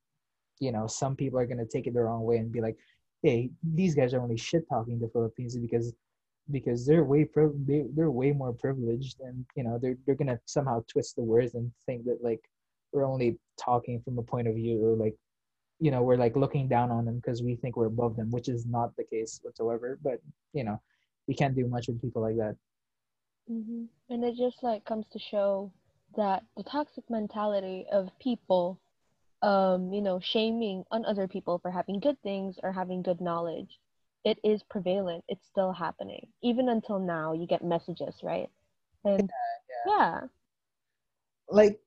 you 0.61 0.73
know 0.73 0.87
some 0.87 1.17
people 1.17 1.39
are 1.39 1.47
going 1.47 1.59
to 1.59 1.67
take 1.67 1.87
it 1.87 1.95
the 1.95 2.03
wrong 2.03 2.23
way 2.23 2.37
and 2.37 2.53
be 2.53 2.61
like 2.61 2.77
hey 3.23 3.51
these 3.63 3.95
guys 3.95 4.15
are 4.15 4.21
only 4.21 4.37
shit 4.37 4.69
talking 4.69 4.99
the 5.01 5.09
philippines 5.09 5.57
because 5.57 5.93
because 6.51 6.87
they're 6.87 7.05
way 7.05 7.25
priv- 7.25 7.67
they, 7.67 7.85
they're 7.95 8.11
way 8.11 8.31
more 8.33 8.53
privileged 8.53 9.21
and 9.21 9.45
you 9.57 9.65
know 9.65 9.79
they're 9.81 9.97
they're 10.07 10.15
gonna 10.15 10.39
somehow 10.45 10.85
twist 10.87 11.17
the 11.17 11.23
words 11.23 11.55
and 11.55 11.73
think 11.87 12.05
that 12.05 12.19
like 12.23 12.41
we're 12.93 13.07
only 13.07 13.39
talking 13.59 14.01
from 14.03 14.19
a 14.19 14.23
point 14.23 14.47
of 14.47 14.55
view 14.55 14.85
or 14.85 14.95
like 14.95 15.17
you 15.81 15.91
know 15.91 16.03
we're 16.03 16.17
like 16.17 16.37
looking 16.37 16.69
down 16.69 16.91
on 16.91 17.05
them 17.05 17.17
because 17.17 17.43
we 17.43 17.57
think 17.57 17.77
we're 17.77 17.87
above 17.87 18.17
them 18.17 18.31
which 18.31 18.49
is 18.49 18.67
not 18.67 18.95
the 18.97 19.05
case 19.05 19.41
whatsoever 19.43 19.99
but 20.03 20.21
you 20.53 20.65
know 20.65 20.81
we 21.29 21.35
can't 21.35 21.57
do 21.57 21.67
much 21.67 21.89
with 21.89 22.01
people 22.01 22.23
like 22.23 22.37
that 22.37 22.57
hmm 23.49 23.85
And 24.11 24.25
it 24.25 24.37
just 24.37 24.63
like 24.63 24.85
comes 24.85 25.07
to 25.13 25.19
show 25.19 25.73
that 26.17 26.45
the 26.57 26.63
toxic 26.65 27.09
mentality 27.11 27.87
of 27.93 28.09
people, 28.21 28.81
um, 29.43 29.93
you 29.93 30.01
know, 30.03 30.21
shaming 30.21 30.85
on 30.91 31.05
other 31.05 31.27
people 31.29 31.59
for 31.59 31.71
having 31.71 32.01
good 32.01 32.21
things 32.23 32.59
or 32.63 32.73
having 32.73 33.03
good 33.03 33.21
knowledge, 33.21 33.79
it 34.25 34.39
is 34.45 34.63
prevalent. 34.65 35.25
It's 35.29 35.47
still 35.47 35.73
happening. 35.73 36.29
Even 36.43 36.69
until 36.69 36.99
now, 36.99 37.33
you 37.33 37.47
get 37.47 37.65
messages, 37.65 38.23
right? 38.23 38.51
And 39.05 39.31
yeah, 39.87 40.23
like 41.49 41.81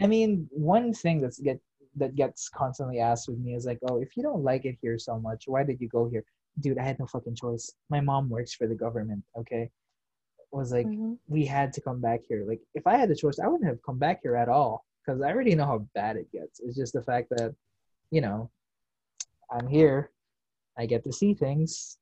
i 0.00 0.06
mean 0.06 0.48
one 0.52 0.92
thing 0.92 1.20
that's 1.20 1.38
get 1.40 1.60
that 1.98 2.14
gets 2.14 2.48
constantly 2.48 2.98
asked 3.00 3.28
with 3.28 3.38
me 3.38 3.54
is 3.54 3.66
like 3.66 3.78
oh 3.88 4.00
if 4.00 4.16
you 4.16 4.22
don't 4.22 4.42
like 4.42 4.64
it 4.64 4.76
here 4.80 4.98
so 4.98 5.18
much 5.18 5.44
why 5.46 5.62
did 5.64 5.80
you 5.80 5.88
go 5.88 6.08
here? 6.08 6.24
Dude 6.60 6.78
i 6.78 6.82
had 6.82 6.98
no 6.98 7.06
fucking 7.06 7.36
choice. 7.36 7.72
My 7.90 8.00
mom 8.00 8.28
works 8.28 8.54
for 8.54 8.66
the 8.66 8.74
government 8.74 9.22
okay? 9.38 9.70
Was 10.52 10.72
like 10.72 10.86
Mhm. 10.86 11.18
we 11.28 11.44
had 11.44 11.72
to 11.74 11.80
come 11.80 12.00
back 12.00 12.20
here. 12.28 12.44
Like 12.46 12.60
if 12.74 12.86
i 12.86 12.96
had 12.96 13.08
the 13.10 13.16
choice 13.16 13.38
i 13.38 13.46
wouldn't 13.46 13.68
have 13.68 13.82
come 13.82 13.98
back 13.98 14.20
here 14.22 14.36
at 14.36 14.48
all 14.48 14.84
because 15.00 15.20
i 15.22 15.30
already 15.30 15.54
know 15.54 15.66
how 15.66 15.86
bad 15.94 16.16
it 16.16 16.30
gets. 16.32 16.60
It's 16.60 16.76
just 16.76 16.92
the 16.92 17.02
fact 17.02 17.28
that 17.30 17.54
you 18.10 18.20
know 18.22 18.50
i'm 19.50 19.66
here 19.66 20.10
i 20.78 20.86
get 20.86 21.04
to 21.04 21.12
see 21.12 21.32
things 21.34 21.98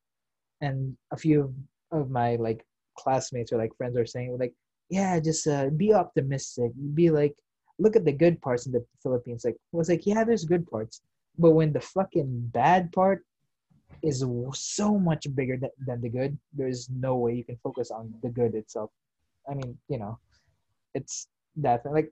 and 0.61 0.97
a 1.13 1.17
few 1.17 1.53
of 1.93 2.11
my 2.11 2.37
like 2.37 2.65
classmates 2.99 3.53
or 3.53 3.59
like 3.59 3.77
friends 3.77 3.97
are 3.97 4.07
saying 4.07 4.37
like 4.39 4.55
yeah 4.89 5.19
just 5.19 5.47
uh, 5.47 5.69
be 5.71 5.93
optimistic. 5.93 6.71
Be 6.95 7.11
like 7.11 7.35
look 7.79 7.97
at 7.97 8.05
the 8.05 8.13
good 8.13 8.41
parts 8.41 8.67
in 8.67 8.73
the 8.73 8.85
philippines. 9.03 9.45
Like 9.45 9.57
was 9.73 9.89
like 9.89 10.07
yeah 10.07 10.25
there's 10.25 10.45
good 10.45 10.69
parts 10.71 11.03
but 11.39 11.51
when 11.51 11.73
the 11.73 11.81
fucking 11.81 12.51
bad 12.53 12.93
part 12.93 13.25
is 14.03 14.25
so 14.53 14.99
much 14.99 15.27
bigger 15.35 15.57
than, 15.57 15.71
than 15.87 16.01
the 16.01 16.09
good 16.09 16.39
there's 16.53 16.89
no 16.91 17.17
way 17.17 17.35
you 17.35 17.45
can 17.45 17.59
focus 17.63 17.91
on 17.91 18.13
the 18.23 18.29
good 18.29 18.55
itself. 18.55 18.91
I 19.49 19.55
mean 19.55 19.77
you 19.89 19.99
know 19.99 20.19
it's 20.95 21.29
that 21.57 21.83
like 21.87 22.11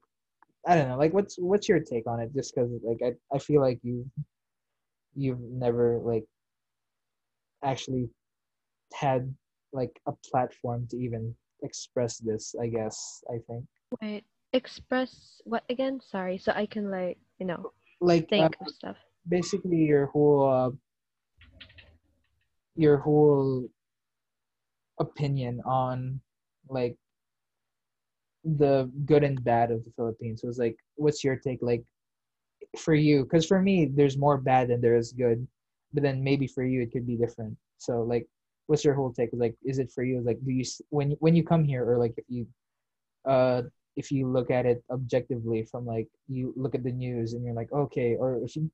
i 0.66 0.74
don't 0.74 0.88
know 0.88 0.96
like 0.96 1.12
what's 1.12 1.36
what's 1.38 1.68
your 1.68 1.80
take 1.80 2.06
on 2.06 2.20
it? 2.20 2.34
Just 2.34 2.54
because 2.54 2.70
like 2.82 3.00
I, 3.04 3.12
I 3.34 3.38
feel 3.38 3.60
like 3.60 3.78
you 3.82 4.08
you've 5.14 5.40
never 5.40 5.98
like 6.02 6.24
actually 7.62 8.08
had 8.92 9.34
like 9.72 10.00
a 10.06 10.12
platform 10.30 10.86
to 10.90 10.96
even 10.96 11.34
express 11.62 12.18
this 12.18 12.54
i 12.60 12.66
guess 12.66 13.22
i 13.30 13.38
think. 13.48 13.64
Wait, 14.02 14.24
express 14.54 15.42
what 15.44 15.64
again? 15.68 16.00
Sorry, 16.00 16.38
so 16.38 16.52
I 16.54 16.66
can 16.66 16.90
like, 16.90 17.18
you 17.38 17.46
know, 17.46 17.72
like 18.00 18.24
uh, 18.24 18.26
think 18.30 18.56
of 18.60 18.68
stuff. 18.68 18.96
basically 19.28 19.84
your 19.84 20.06
whole 20.06 20.48
uh, 20.48 20.70
your 22.76 22.96
whole 22.98 23.68
opinion 24.98 25.60
on 25.66 26.20
like 26.68 26.96
the 28.44 28.90
good 29.04 29.24
and 29.24 29.42
bad 29.42 29.70
of 29.70 29.84
the 29.84 29.90
Philippines. 29.96 30.40
So 30.40 30.48
it's 30.48 30.58
like, 30.58 30.76
what's 30.96 31.24
your 31.24 31.36
take 31.36 31.58
like 31.60 31.82
for 32.78 32.94
you? 32.94 33.24
Because 33.24 33.46
for 33.46 33.60
me, 33.60 33.86
there's 33.86 34.16
more 34.16 34.38
bad 34.38 34.68
than 34.68 34.80
there 34.80 34.96
is 34.96 35.12
good, 35.12 35.46
but 35.92 36.02
then 36.02 36.22
maybe 36.22 36.46
for 36.46 36.64
you 36.64 36.82
it 36.82 36.92
could 36.92 37.06
be 37.06 37.16
different. 37.16 37.56
So 37.78 38.02
like, 38.02 38.26
what's 38.66 38.84
your 38.84 38.94
whole 38.94 39.12
take? 39.12 39.30
Like, 39.32 39.54
is 39.64 39.78
it 39.78 39.90
for 39.90 40.04
you? 40.04 40.22
Like, 40.24 40.38
do 40.44 40.52
you 40.52 40.64
when 40.90 41.12
when 41.20 41.34
you 41.34 41.44
come 41.44 41.64
here, 41.64 41.88
or 41.88 41.98
like 41.98 42.14
if 42.16 42.24
you, 42.28 42.46
uh, 43.24 43.62
if 43.96 44.10
you 44.10 44.28
look 44.28 44.50
at 44.50 44.66
it 44.66 44.82
objectively 44.90 45.66
from 45.70 45.86
like 45.86 46.08
you 46.28 46.52
look 46.56 46.74
at 46.74 46.82
the 46.84 46.92
news 46.92 47.34
and 47.34 47.44
you're 47.44 47.54
like, 47.54 47.72
okay, 47.72 48.16
or 48.16 48.40
if 48.42 48.56
you 48.56 48.70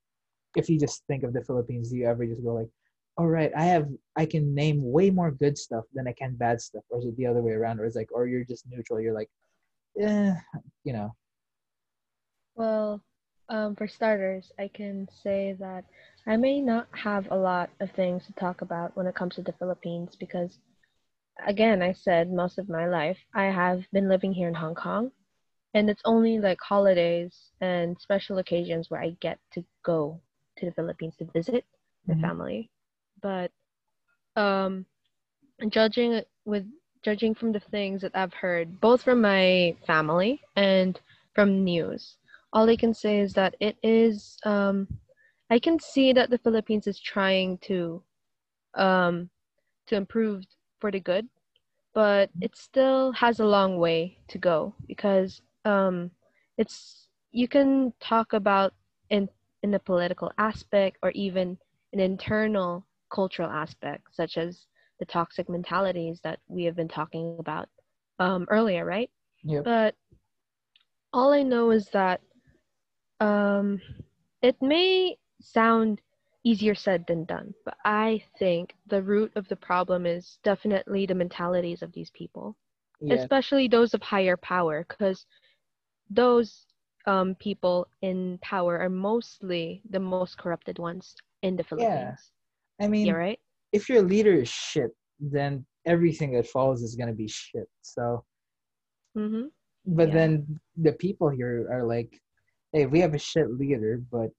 if 0.55 0.69
you 0.69 0.79
just 0.79 1.03
think 1.07 1.23
of 1.23 1.33
the 1.33 1.43
Philippines, 1.43 1.89
do 1.89 1.97
you 1.97 2.07
ever 2.07 2.25
just 2.25 2.43
go 2.43 2.53
like, 2.53 2.69
all 3.17 3.27
right, 3.27 3.51
I 3.55 3.63
have 3.65 3.87
I 4.15 4.25
can 4.25 4.53
name 4.55 4.79
way 4.83 5.09
more 5.09 5.31
good 5.31 5.57
stuff 5.57 5.85
than 5.93 6.07
I 6.07 6.13
can 6.13 6.35
bad 6.35 6.61
stuff, 6.61 6.83
or 6.89 6.99
is 6.99 7.05
it 7.05 7.17
the 7.17 7.27
other 7.27 7.41
way 7.41 7.53
around, 7.53 7.79
or 7.79 7.85
is 7.85 7.95
like, 7.95 8.11
or 8.11 8.27
you're 8.27 8.43
just 8.45 8.65
neutral? 8.67 8.99
You're 8.99 9.13
like, 9.13 9.29
yeah, 9.95 10.35
you 10.83 10.93
know. 10.93 11.15
Well, 12.55 13.01
um, 13.49 13.75
for 13.75 13.87
starters, 13.87 14.51
I 14.59 14.69
can 14.73 15.07
say 15.23 15.55
that 15.59 15.85
I 16.27 16.37
may 16.37 16.61
not 16.61 16.87
have 16.91 17.27
a 17.31 17.35
lot 17.35 17.69
of 17.79 17.91
things 17.91 18.25
to 18.27 18.33
talk 18.33 18.61
about 18.61 18.95
when 18.95 19.07
it 19.07 19.15
comes 19.15 19.35
to 19.35 19.41
the 19.41 19.53
Philippines 19.53 20.15
because, 20.19 20.59
again, 21.45 21.81
I 21.81 21.93
said 21.93 22.31
most 22.31 22.57
of 22.57 22.69
my 22.69 22.87
life 22.87 23.17
I 23.33 23.45
have 23.45 23.83
been 23.91 24.09
living 24.09 24.33
here 24.33 24.47
in 24.47 24.55
Hong 24.55 24.75
Kong, 24.75 25.11
and 25.73 25.89
it's 25.89 26.01
only 26.05 26.39
like 26.39 26.59
holidays 26.61 27.51
and 27.61 27.99
special 27.99 28.37
occasions 28.39 28.89
where 28.89 29.01
I 29.01 29.11
get 29.21 29.39
to 29.53 29.63
go 29.83 30.19
to 30.57 30.65
the 30.65 30.71
Philippines 30.73 31.15
to 31.17 31.25
visit 31.25 31.65
my 32.07 32.15
Mhm. 32.15 32.21
family. 32.21 32.69
But 33.21 33.51
um, 34.35 34.85
judging 35.69 36.21
with 36.45 36.65
judging 37.03 37.33
from 37.35 37.51
the 37.51 37.59
things 37.59 38.01
that 38.01 38.15
I've 38.15 38.33
heard, 38.33 38.79
both 38.81 39.03
from 39.03 39.21
my 39.21 39.75
family 39.85 40.41
and 40.55 40.99
from 41.33 41.63
news, 41.63 42.17
all 42.53 42.69
I 42.69 42.75
can 42.75 42.93
say 42.93 43.19
is 43.19 43.33
that 43.33 43.55
it 43.59 43.77
is. 43.83 44.37
Um, 44.45 44.87
I 45.49 45.59
can 45.59 45.79
see 45.79 46.13
that 46.13 46.29
the 46.29 46.37
Philippines 46.39 46.87
is 46.87 46.99
trying 46.99 47.57
to 47.59 48.01
um, 48.75 49.29
to 49.87 49.95
improve 49.95 50.43
for 50.81 50.91
the 50.91 50.99
good, 50.99 51.29
but 51.93 52.29
it 52.41 52.57
still 52.57 53.13
has 53.13 53.39
a 53.39 53.45
long 53.45 53.77
way 53.77 54.17
to 54.29 54.37
go 54.37 54.73
because 54.87 55.41
um, 55.65 56.11
it's 56.57 57.07
you 57.31 57.47
can 57.47 57.93
talk 58.01 58.33
about 58.33 58.73
in 59.09 59.29
in 59.63 59.71
the 59.71 59.79
political 59.79 60.31
aspect 60.37 60.97
or 61.03 61.11
even 61.11 61.57
an 61.93 61.99
internal 61.99 62.85
cultural 63.13 63.49
aspect, 63.49 64.03
such 64.11 64.37
as 64.37 64.65
the 64.99 65.05
toxic 65.05 65.49
mentalities 65.49 66.19
that 66.23 66.39
we 66.47 66.63
have 66.63 66.75
been 66.75 66.87
talking 66.87 67.37
about 67.39 67.69
um, 68.19 68.45
earlier, 68.49 68.85
right? 68.85 69.09
Yep. 69.43 69.63
But 69.63 69.95
all 71.13 71.33
I 71.33 71.43
know 71.43 71.71
is 71.71 71.89
that 71.89 72.21
um, 73.19 73.81
it 74.41 74.55
may 74.61 75.17
sound 75.41 76.01
easier 76.43 76.75
said 76.75 77.05
than 77.07 77.25
done, 77.25 77.53
but 77.65 77.77
I 77.85 78.23
think 78.39 78.75
the 78.87 79.01
root 79.01 79.31
of 79.35 79.47
the 79.47 79.55
problem 79.55 80.05
is 80.05 80.39
definitely 80.43 81.05
the 81.05 81.15
mentalities 81.15 81.81
of 81.81 81.91
these 81.93 82.09
people, 82.11 82.55
Yeah. 83.01 83.15
especially 83.15 83.67
those 83.67 83.93
of 83.93 84.01
higher 84.01 84.37
power, 84.37 84.85
because 84.87 85.25
those 86.09 86.65
um, 87.05 87.35
people 87.35 87.87
in 88.01 88.37
power 88.41 88.79
are 88.79 88.89
mostly 88.89 89.81
the 89.89 89.99
most 89.99 90.37
corrupted 90.37 90.79
ones 90.79 91.15
in 91.41 91.55
the 91.55 91.63
Philippines. 91.63 92.31
Yeah. 92.79 92.85
I 92.85 92.87
mean, 92.87 93.07
Yeah, 93.07 93.13
right? 93.13 93.39
if 93.71 93.89
your 93.89 94.01
leader 94.01 94.33
is 94.33 94.49
shit, 94.49 94.91
then 95.19 95.65
everything 95.85 96.33
that 96.33 96.47
follows 96.47 96.81
is 96.81 96.95
gonna 96.95 97.13
be 97.13 97.27
shit. 97.27 97.67
So, 97.81 98.23
Mm-hmm. 99.17 99.47
but 99.85 100.07
Yeah. 100.07 100.13
then 100.13 100.59
the 100.77 100.93
people 100.93 101.29
here 101.29 101.67
are 101.71 101.83
like, 101.83 102.19
"Hey, 102.73 102.85
we 102.85 102.99
have 102.99 103.13
a 103.13 103.19
shit 103.19 103.49
leader, 103.51 104.01
but 104.11 104.29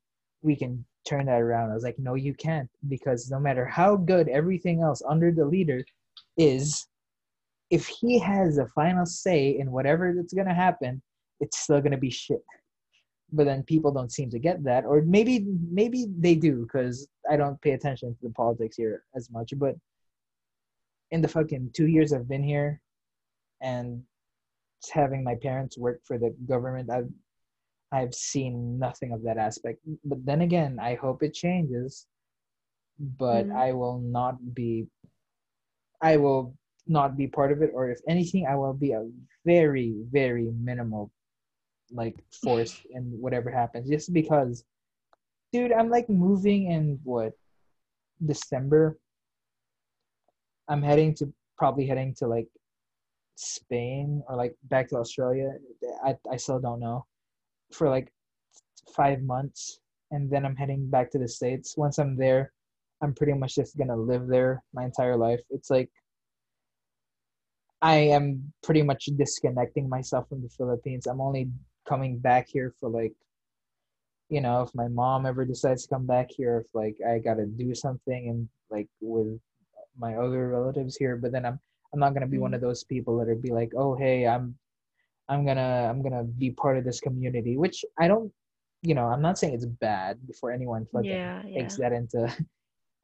we 0.42 0.56
can 0.56 0.84
turn 1.04 1.26
that 1.26 1.40
around." 1.40 1.70
I 1.70 1.74
was 1.74 1.84
like, 1.84 1.98
"No, 1.98 2.14
you 2.14 2.34
can't, 2.34 2.70
because 2.88 3.30
no 3.30 3.38
matter 3.40 3.64
how 3.64 3.96
good 3.96 4.28
everything 4.28 4.80
else 4.82 5.02
under 5.06 5.32
the 5.32 5.44
leader 5.44 5.84
is, 6.36 6.86
if 7.70 7.86
he 7.86 8.18
has 8.18 8.58
a 8.58 8.66
final 8.66 9.06
say 9.06 9.58
in 9.58 9.72
whatever 9.72 10.14
that's 10.14 10.34
gonna 10.34 10.54
happen, 10.54 11.02
it's 11.40 11.58
still 11.58 11.80
gonna 11.80 11.98
be 11.98 12.10
shit." 12.10 12.44
But 13.32 13.44
then 13.44 13.62
people 13.62 13.92
don't 13.92 14.12
seem 14.12 14.28
to 14.30 14.38
get 14.38 14.62
that, 14.64 14.84
or 14.84 15.02
maybe 15.02 15.40
maybe 15.70 16.06
they 16.18 16.34
do, 16.34 16.62
because 16.62 17.08
I 17.30 17.36
don't 17.36 17.60
pay 17.62 17.72
attention 17.72 18.14
to 18.14 18.22
the 18.22 18.34
politics 18.34 18.76
here 18.76 19.04
as 19.14 19.30
much. 19.30 19.54
But 19.56 19.76
in 21.10 21.22
the 21.22 21.28
fucking 21.28 21.70
two 21.72 21.86
years 21.86 22.12
I've 22.12 22.28
been 22.28 22.42
here, 22.42 22.80
and 23.60 24.04
having 24.92 25.22
my 25.22 25.36
parents 25.36 25.78
work 25.78 26.00
for 26.04 26.18
the 26.18 26.30
government, 26.46 26.90
I've 26.90 27.10
I've 27.92 28.14
seen 28.14 28.78
nothing 28.78 29.12
of 29.12 29.22
that 29.24 29.36
aspect. 29.36 29.80
But 30.04 30.24
then 30.24 30.40
again, 30.40 30.78
I 30.80 30.94
hope 30.94 31.22
it 31.22 31.34
changes. 31.34 32.06
But 32.98 33.46
Mhm. 33.46 33.56
I 33.56 33.72
will 33.72 33.98
not 34.00 34.54
be. 34.54 34.88
I 36.00 36.16
will 36.16 36.56
not 36.86 37.16
be 37.16 37.28
part 37.28 37.52
of 37.52 37.62
it, 37.62 37.70
or 37.74 37.90
if 37.90 38.00
anything, 38.08 38.46
I 38.46 38.56
will 38.56 38.72
be 38.74 38.92
a 38.92 39.08
very 39.44 40.02
very 40.10 40.50
minimal, 40.52 41.12
like 41.90 42.16
force 42.42 42.80
in 42.90 43.04
whatever 43.20 43.50
happens. 43.50 43.88
Just 43.88 44.12
because, 44.12 44.64
dude, 45.52 45.72
I'm 45.72 45.90
like 45.90 46.08
moving 46.08 46.70
in 46.72 46.98
what 47.04 47.34
December. 48.24 48.98
I'm 50.68 50.82
heading 50.82 51.14
to 51.16 51.32
probably 51.58 51.86
heading 51.86 52.14
to 52.14 52.26
like 52.26 52.48
Spain 53.36 54.22
or 54.28 54.36
like 54.36 54.56
back 54.64 54.88
to 54.88 54.96
Australia. 54.96 55.58
I 56.04 56.16
I 56.30 56.36
still 56.36 56.60
don't 56.60 56.80
know 56.80 57.06
for 57.74 57.88
like 57.88 58.12
five 58.94 59.22
months, 59.22 59.80
and 60.10 60.30
then 60.30 60.44
I'm 60.44 60.56
heading 60.56 60.88
back 60.88 61.10
to 61.12 61.18
the 61.18 61.28
states. 61.28 61.76
Once 61.76 61.98
I'm 61.98 62.16
there, 62.16 62.52
I'm 63.02 63.14
pretty 63.14 63.32
much 63.34 63.54
just 63.56 63.76
gonna 63.76 63.96
live 63.96 64.26
there 64.28 64.62
my 64.74 64.84
entire 64.84 65.16
life. 65.16 65.40
It's 65.50 65.70
like 65.70 65.90
I 67.80 67.96
am 67.96 68.52
pretty 68.62 68.82
much 68.82 69.06
disconnecting 69.16 69.88
myself 69.88 70.28
from 70.28 70.42
the 70.42 70.48
Philippines. 70.48 71.06
I'm 71.06 71.20
only 71.20 71.50
coming 71.88 72.18
back 72.18 72.48
here 72.48 72.74
for 72.78 72.88
like 72.88 73.14
you 74.28 74.40
know, 74.40 74.62
if 74.62 74.74
my 74.74 74.88
mom 74.88 75.26
ever 75.26 75.44
decides 75.44 75.82
to 75.82 75.94
come 75.94 76.06
back 76.06 76.30
here, 76.30 76.64
if 76.64 76.74
like 76.74 76.96
I 77.06 77.18
gotta 77.18 77.44
do 77.46 77.74
something 77.74 78.28
and 78.30 78.48
like 78.70 78.88
with 79.00 79.38
my 79.98 80.14
other 80.16 80.48
relatives 80.48 80.96
here, 80.96 81.16
but 81.16 81.32
then 81.32 81.44
I'm 81.44 81.60
I'm 81.92 82.00
not 82.00 82.14
gonna 82.14 82.26
be 82.26 82.38
one 82.38 82.52
Mhm. 82.52 82.54
of 82.54 82.60
those 82.62 82.84
people 82.84 83.18
that'll 83.18 83.36
be 83.36 83.52
like, 83.52 83.72
oh 83.76 83.94
hey, 83.94 84.26
I'm 84.26 84.56
I'm 85.28 85.44
gonna 85.46 85.88
I'm 85.90 86.02
gonna 86.02 86.24
be 86.24 86.50
part 86.50 86.76
of 86.78 86.84
this 86.84 87.00
community, 87.00 87.56
which 87.56 87.84
I 87.98 88.08
don't 88.08 88.32
you 88.82 88.94
know, 88.94 89.06
I'm 89.06 89.22
not 89.22 89.38
saying 89.38 89.54
it's 89.54 89.64
bad 89.66 90.18
before 90.26 90.50
anyone 90.50 90.86
fucking 90.92 91.08
Yeah, 91.08 91.42
yeah. 91.46 91.60
takes 91.60 91.76
that 91.76 91.92
into 91.92 92.26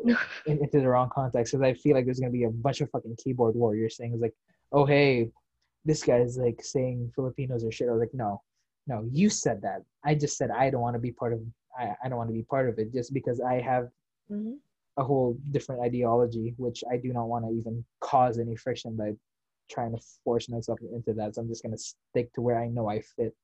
into 0.46 0.80
the 0.80 0.88
wrong 0.88 1.10
context 1.12 1.52
because 1.52 1.62
I 1.64 1.74
feel 1.74 1.94
like 1.94 2.04
there's 2.04 2.20
gonna 2.20 2.32
be 2.32 2.44
a 2.44 2.50
bunch 2.50 2.80
of 2.80 2.90
fucking 2.90 3.16
keyboard 3.22 3.54
warriors 3.54 3.96
saying 3.96 4.12
it's 4.12 4.22
like, 4.22 4.34
oh 4.72 4.84
hey, 4.84 5.30
this 5.84 6.02
guy's 6.02 6.36
like 6.36 6.62
saying 6.62 7.12
Filipinos 7.14 7.64
are 7.64 7.72
shit. 7.72 7.88
I 7.88 7.92
was 7.92 8.00
like, 8.00 8.14
no, 8.14 8.42
no, 8.86 9.06
you 9.10 9.30
said 9.30 9.62
that. 9.62 9.82
I 10.04 10.14
just 10.14 10.36
said 10.36 10.50
I 10.50 10.70
don't 10.70 10.80
want 10.80 10.94
to 10.94 11.00
be 11.00 11.12
part 11.12 11.32
of 11.32 11.40
I, 11.78 11.94
I 12.04 12.08
don't 12.08 12.18
want 12.18 12.30
to 12.30 12.34
be 12.34 12.42
part 12.42 12.68
of 12.68 12.78
it 12.78 12.92
just 12.92 13.14
because 13.14 13.40
I 13.40 13.60
have 13.60 13.88
hmm 14.28 14.54
a 14.96 15.04
whole 15.04 15.38
different 15.52 15.80
ideology, 15.80 16.54
which 16.56 16.82
I 16.90 16.96
do 16.96 17.12
not 17.12 17.26
want 17.28 17.44
to 17.44 17.52
even 17.52 17.84
cause 18.00 18.40
any 18.40 18.56
friction 18.56 18.96
by 18.96 19.12
trying 19.70 19.92
to 19.96 20.02
force 20.24 20.48
myself 20.48 20.78
into 20.92 21.12
that. 21.14 21.34
So 21.34 21.42
I'm 21.42 21.48
just 21.48 21.62
gonna 21.62 21.78
stick 21.78 22.32
to 22.34 22.40
where 22.40 22.58
I 22.58 22.68
know 22.68 22.88
I 22.88 23.00
fit. 23.00 23.34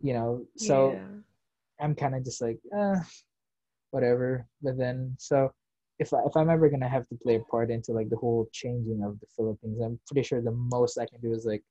You 0.00 0.14
know, 0.14 0.46
so 0.56 0.94
yeah. 0.94 1.84
I'm 1.84 1.94
kind 1.94 2.14
of 2.14 2.24
just 2.24 2.40
like, 2.40 2.58
uh, 2.76 3.00
whatever. 3.90 4.46
But 4.62 4.78
then, 4.78 5.14
so 5.18 5.52
if 5.98 6.12
I, 6.14 6.18
if 6.24 6.36
I'm 6.36 6.48
ever 6.50 6.68
gonna 6.68 6.88
have 6.88 7.06
to 7.08 7.14
play 7.22 7.36
a 7.36 7.40
part 7.40 7.70
into 7.70 7.92
like 7.92 8.08
the 8.08 8.16
whole 8.16 8.48
changing 8.52 9.02
of 9.04 9.20
the 9.20 9.26
Philippines, 9.36 9.80
I'm 9.80 9.98
pretty 10.06 10.26
sure 10.26 10.40
the 10.40 10.52
most 10.52 10.98
I 10.98 11.06
can 11.06 11.20
do 11.20 11.32
is 11.32 11.44
like 11.44 11.62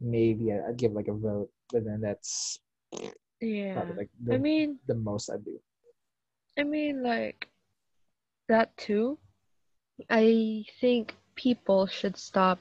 maybe 0.00 0.52
I'd 0.52 0.76
give 0.76 0.92
like 0.92 1.08
a 1.08 1.14
vote. 1.14 1.50
But 1.72 1.84
then 1.84 2.00
that's 2.00 2.60
Yeah. 3.40 3.74
probably 3.74 3.96
like 3.96 4.10
the, 4.24 4.34
I 4.34 4.38
mean, 4.38 4.78
the 4.86 4.94
most 4.94 5.30
I 5.30 5.36
do. 5.38 5.58
I 6.58 6.64
mean, 6.64 7.02
like 7.02 7.48
that 8.48 8.76
too. 8.76 9.18
I 10.10 10.64
think 10.80 11.14
people 11.34 11.86
should 11.86 12.16
stop 12.16 12.58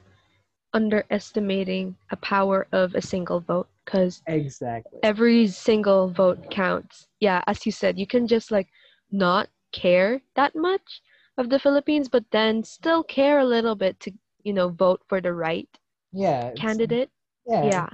underestimating 0.74 1.96
a 2.12 2.16
power 2.18 2.68
of 2.72 2.96
a 2.96 3.02
single 3.02 3.40
vote 3.40 3.68
because 3.86 4.22
Exactly. 4.28 5.00
every 5.04 5.48
single 5.48 6.10
vote 6.10 6.50
counts. 6.52 7.08
Yeah, 7.20 7.44
as 7.48 7.66
you 7.66 7.72
said, 7.72 8.00
you 8.00 8.08
can 8.08 8.28
just 8.28 8.52
like 8.52 8.70
not 9.12 9.50
care 9.72 10.22
that 10.36 10.56
much 10.56 11.02
of 11.38 11.50
the 11.50 11.60
Philippines, 11.60 12.10
but 12.10 12.26
then 12.32 12.64
still 12.64 13.04
care 13.04 13.40
a 13.40 13.46
little 13.46 13.76
bit 13.76 14.00
to, 14.02 14.12
you 14.44 14.54
know, 14.54 14.70
vote 14.70 15.02
for 15.08 15.22
the 15.22 15.34
right 15.34 15.70
yeah. 16.12 16.52
candidate. 16.56 17.10
Yeah. 17.48 17.66
Yeah. 17.66 17.90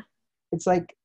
It's 0.51 0.67
like 0.67 0.95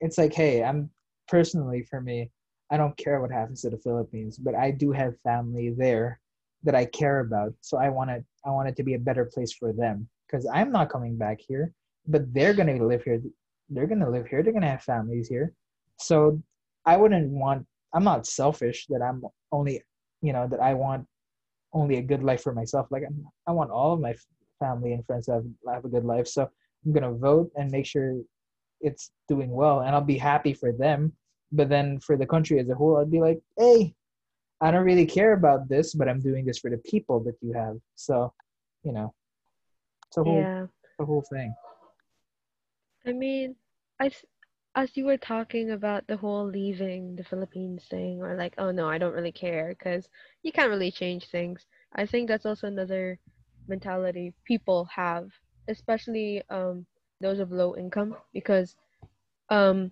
it's 0.00 0.18
like, 0.18 0.34
hey, 0.34 0.62
I'm 0.62 0.90
personally 1.28 1.82
for 1.82 2.00
me, 2.00 2.30
I 2.70 2.76
don't 2.76 2.96
care 2.96 3.20
what 3.20 3.30
happens 3.32 3.62
to 3.62 3.70
the 3.70 3.78
Philippines, 3.78 4.38
but 4.38 4.54
I 4.54 4.70
do 4.70 4.92
have 4.92 5.20
family 5.24 5.74
there. 5.76 6.20
that 6.64 6.74
I 6.74 6.86
care 6.86 7.20
about. 7.20 7.54
So 7.60 7.78
I 7.78 7.88
want 7.88 8.10
to 8.10 8.24
I 8.44 8.50
want 8.50 8.68
it 8.68 8.76
to 8.76 8.82
be 8.82 8.94
a 8.94 8.98
better 8.98 9.24
place 9.24 9.52
for 9.52 9.72
them 9.72 10.08
because 10.28 10.46
I'm 10.52 10.70
not 10.70 10.90
coming 10.90 11.16
back 11.16 11.40
here, 11.46 11.72
but 12.06 12.32
they're 12.32 12.54
gonna 12.54 12.84
live 12.84 13.02
here. 13.02 13.20
They're 13.68 13.86
gonna 13.86 14.10
live 14.10 14.26
here. 14.26 14.42
They're 14.42 14.52
gonna 14.52 14.70
have 14.70 14.82
families 14.82 15.28
here. 15.28 15.52
So 15.98 16.40
I 16.84 16.96
wouldn't 16.96 17.30
want. 17.30 17.66
I'm 17.94 18.04
not 18.04 18.26
selfish 18.26 18.86
that 18.88 19.02
I'm 19.02 19.22
only 19.52 19.82
you 20.20 20.32
know 20.32 20.46
that 20.48 20.60
I 20.60 20.74
want 20.74 21.06
only 21.72 21.98
a 21.98 22.02
good 22.02 22.22
life 22.22 22.42
for 22.42 22.52
myself. 22.52 22.86
Like 22.90 23.04
I'm, 23.06 23.26
I 23.46 23.52
want 23.52 23.70
all 23.70 23.94
of 23.94 24.00
my 24.00 24.14
family 24.58 24.92
and 24.92 25.04
friends 25.04 25.26
to 25.26 25.32
have, 25.32 25.44
have 25.68 25.84
a 25.84 25.88
good 25.88 26.04
life. 26.04 26.26
So 26.26 26.48
I'm 26.84 26.92
gonna 26.92 27.12
vote 27.12 27.50
and 27.56 27.70
make 27.70 27.86
sure 27.86 28.20
it's 28.80 29.10
doing 29.28 29.50
well, 29.50 29.80
and 29.80 29.94
I'll 29.94 30.00
be 30.00 30.18
happy 30.18 30.52
for 30.54 30.72
them. 30.72 31.12
But 31.50 31.68
then 31.68 31.98
for 32.00 32.16
the 32.16 32.26
country 32.26 32.58
as 32.58 32.68
a 32.68 32.74
whole, 32.74 32.98
I'd 32.98 33.10
be 33.10 33.20
like, 33.20 33.40
hey, 33.56 33.94
I 34.60 34.70
don't 34.70 34.84
really 34.84 35.06
care 35.06 35.32
about 35.32 35.68
this, 35.68 35.94
but 35.94 36.08
I'm 36.08 36.20
doing 36.20 36.44
this 36.44 36.58
for 36.58 36.70
the 36.70 36.78
people 36.78 37.20
that 37.24 37.36
you 37.40 37.52
have. 37.52 37.76
So, 37.94 38.32
you 38.82 38.92
know, 38.92 39.14
a 40.16 40.22
whole, 40.22 40.48
Yeah. 40.48 40.66
the 40.98 41.04
whole 41.04 41.22
thing. 41.28 41.54
I 43.06 43.12
mean, 43.12 43.54
I, 44.00 44.10
as 44.74 44.96
you 44.96 45.04
were 45.04 45.16
talking 45.16 45.70
about 45.70 46.06
the 46.06 46.16
whole 46.16 46.44
leaving 46.46 47.16
the 47.16 47.24
Philippines 47.24 47.84
thing, 47.88 48.20
or 48.22 48.36
like, 48.36 48.54
oh 48.58 48.70
no, 48.70 48.88
I 48.88 48.98
don't 48.98 49.14
really 49.14 49.32
care, 49.32 49.68
because 49.70 50.08
you 50.42 50.52
can't 50.52 50.70
really 50.70 50.90
change 50.90 51.26
things. 51.26 51.66
I 51.94 52.06
think 52.06 52.28
that's 52.28 52.46
also 52.46 52.66
another 52.66 53.18
mentality 53.68 54.34
people 54.44 54.84
have, 54.94 55.30
especially 55.68 56.42
um, 56.50 56.86
those 57.20 57.38
of 57.38 57.50
low 57.52 57.76
income, 57.76 58.16
because 58.32 58.76
um, 59.50 59.90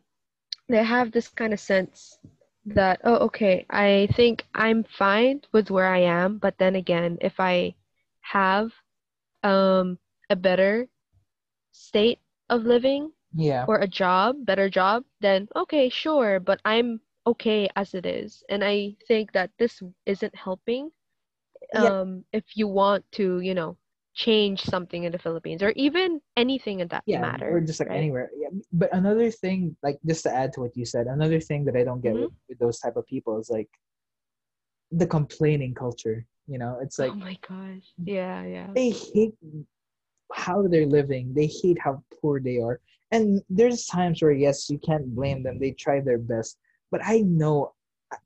they 0.68 0.82
have 0.82 1.12
this 1.12 1.28
kind 1.28 1.52
of 1.52 1.60
sense 1.60 2.18
that, 2.66 3.00
oh, 3.04 3.16
okay, 3.26 3.64
I 3.70 4.08
think 4.14 4.44
I'm 4.54 4.84
fine 4.84 5.42
with 5.52 5.70
where 5.70 5.86
I 5.86 6.00
am, 6.00 6.38
but 6.38 6.58
then 6.58 6.74
again, 6.76 7.18
if 7.20 7.38
I 7.38 7.74
have 8.22 8.70
um, 9.42 9.98
a 10.30 10.36
better 10.36 10.88
state 11.72 12.20
of 12.50 12.64
living, 12.64 13.12
Yeah. 13.34 13.64
or 13.68 13.78
a 13.78 13.88
job, 13.88 14.44
better 14.46 14.68
job, 14.68 15.04
then 15.20 15.48
okay, 15.56 15.88
sure, 15.88 16.40
but 16.40 16.60
I'm 16.64 17.00
okay 17.26 17.68
as 17.76 17.94
it 17.94 18.06
is. 18.06 18.42
And 18.48 18.62
I 18.64 18.96
think 19.08 19.32
that 19.32 19.50
this 19.58 19.82
isn't 20.06 20.34
helping 20.34 20.90
Yeah. 21.74 22.00
um 22.00 22.24
if 22.32 22.44
you 22.56 22.68
want 22.68 23.04
to, 23.18 23.40
you 23.40 23.54
know, 23.54 23.76
change 24.14 24.62
something 24.62 25.04
in 25.04 25.12
the 25.12 25.18
Philippines 25.18 25.62
or 25.62 25.70
even 25.76 26.20
anything 26.36 26.80
in 26.80 26.88
that 26.88 27.02
Yeah. 27.06 27.20
matter. 27.20 27.56
Or 27.56 27.60
just 27.60 27.80
like 27.80 27.90
right? 27.90 27.96
anywhere. 27.98 28.30
Yeah. 28.38 28.48
But 28.72 28.94
another 28.94 29.30
thing, 29.30 29.76
like 29.82 29.98
just 30.06 30.22
to 30.24 30.32
add 30.32 30.52
to 30.54 30.60
what 30.60 30.76
you 30.76 30.86
said, 30.86 31.06
another 31.06 31.40
thing 31.40 31.64
that 31.66 31.76
I 31.76 31.84
don't 31.84 32.00
get 32.00 32.14
with, 32.14 32.32
with 32.48 32.58
those 32.58 32.78
type 32.78 32.96
of 32.96 33.06
people 33.06 33.38
is 33.38 33.50
like 33.50 33.68
the 34.92 35.06
complaining 35.06 35.74
culture. 35.74 36.24
You 36.46 36.58
know, 36.58 36.78
it's 36.80 36.98
like 36.98 37.10
oh 37.12 37.16
my 37.16 37.36
gosh. 37.46 37.86
Yeah, 38.04 38.44
yeah. 38.44 38.68
they 38.72 38.90
hate 38.90 39.34
how 40.32 40.66
they're 40.66 40.86
living. 40.86 41.32
They 41.34 41.46
hate 41.46 41.78
how 41.78 42.02
poor 42.20 42.40
they 42.40 42.58
are. 42.58 42.80
And 43.10 43.42
there's 43.48 43.86
times 43.86 44.20
where 44.20 44.32
yes, 44.32 44.68
you 44.68 44.78
can't 44.78 45.14
blame 45.14 45.42
them. 45.42 45.58
They 45.58 45.72
try 45.72 46.00
their 46.00 46.18
best. 46.18 46.58
But 46.90 47.00
I 47.04 47.20
know, 47.20 47.72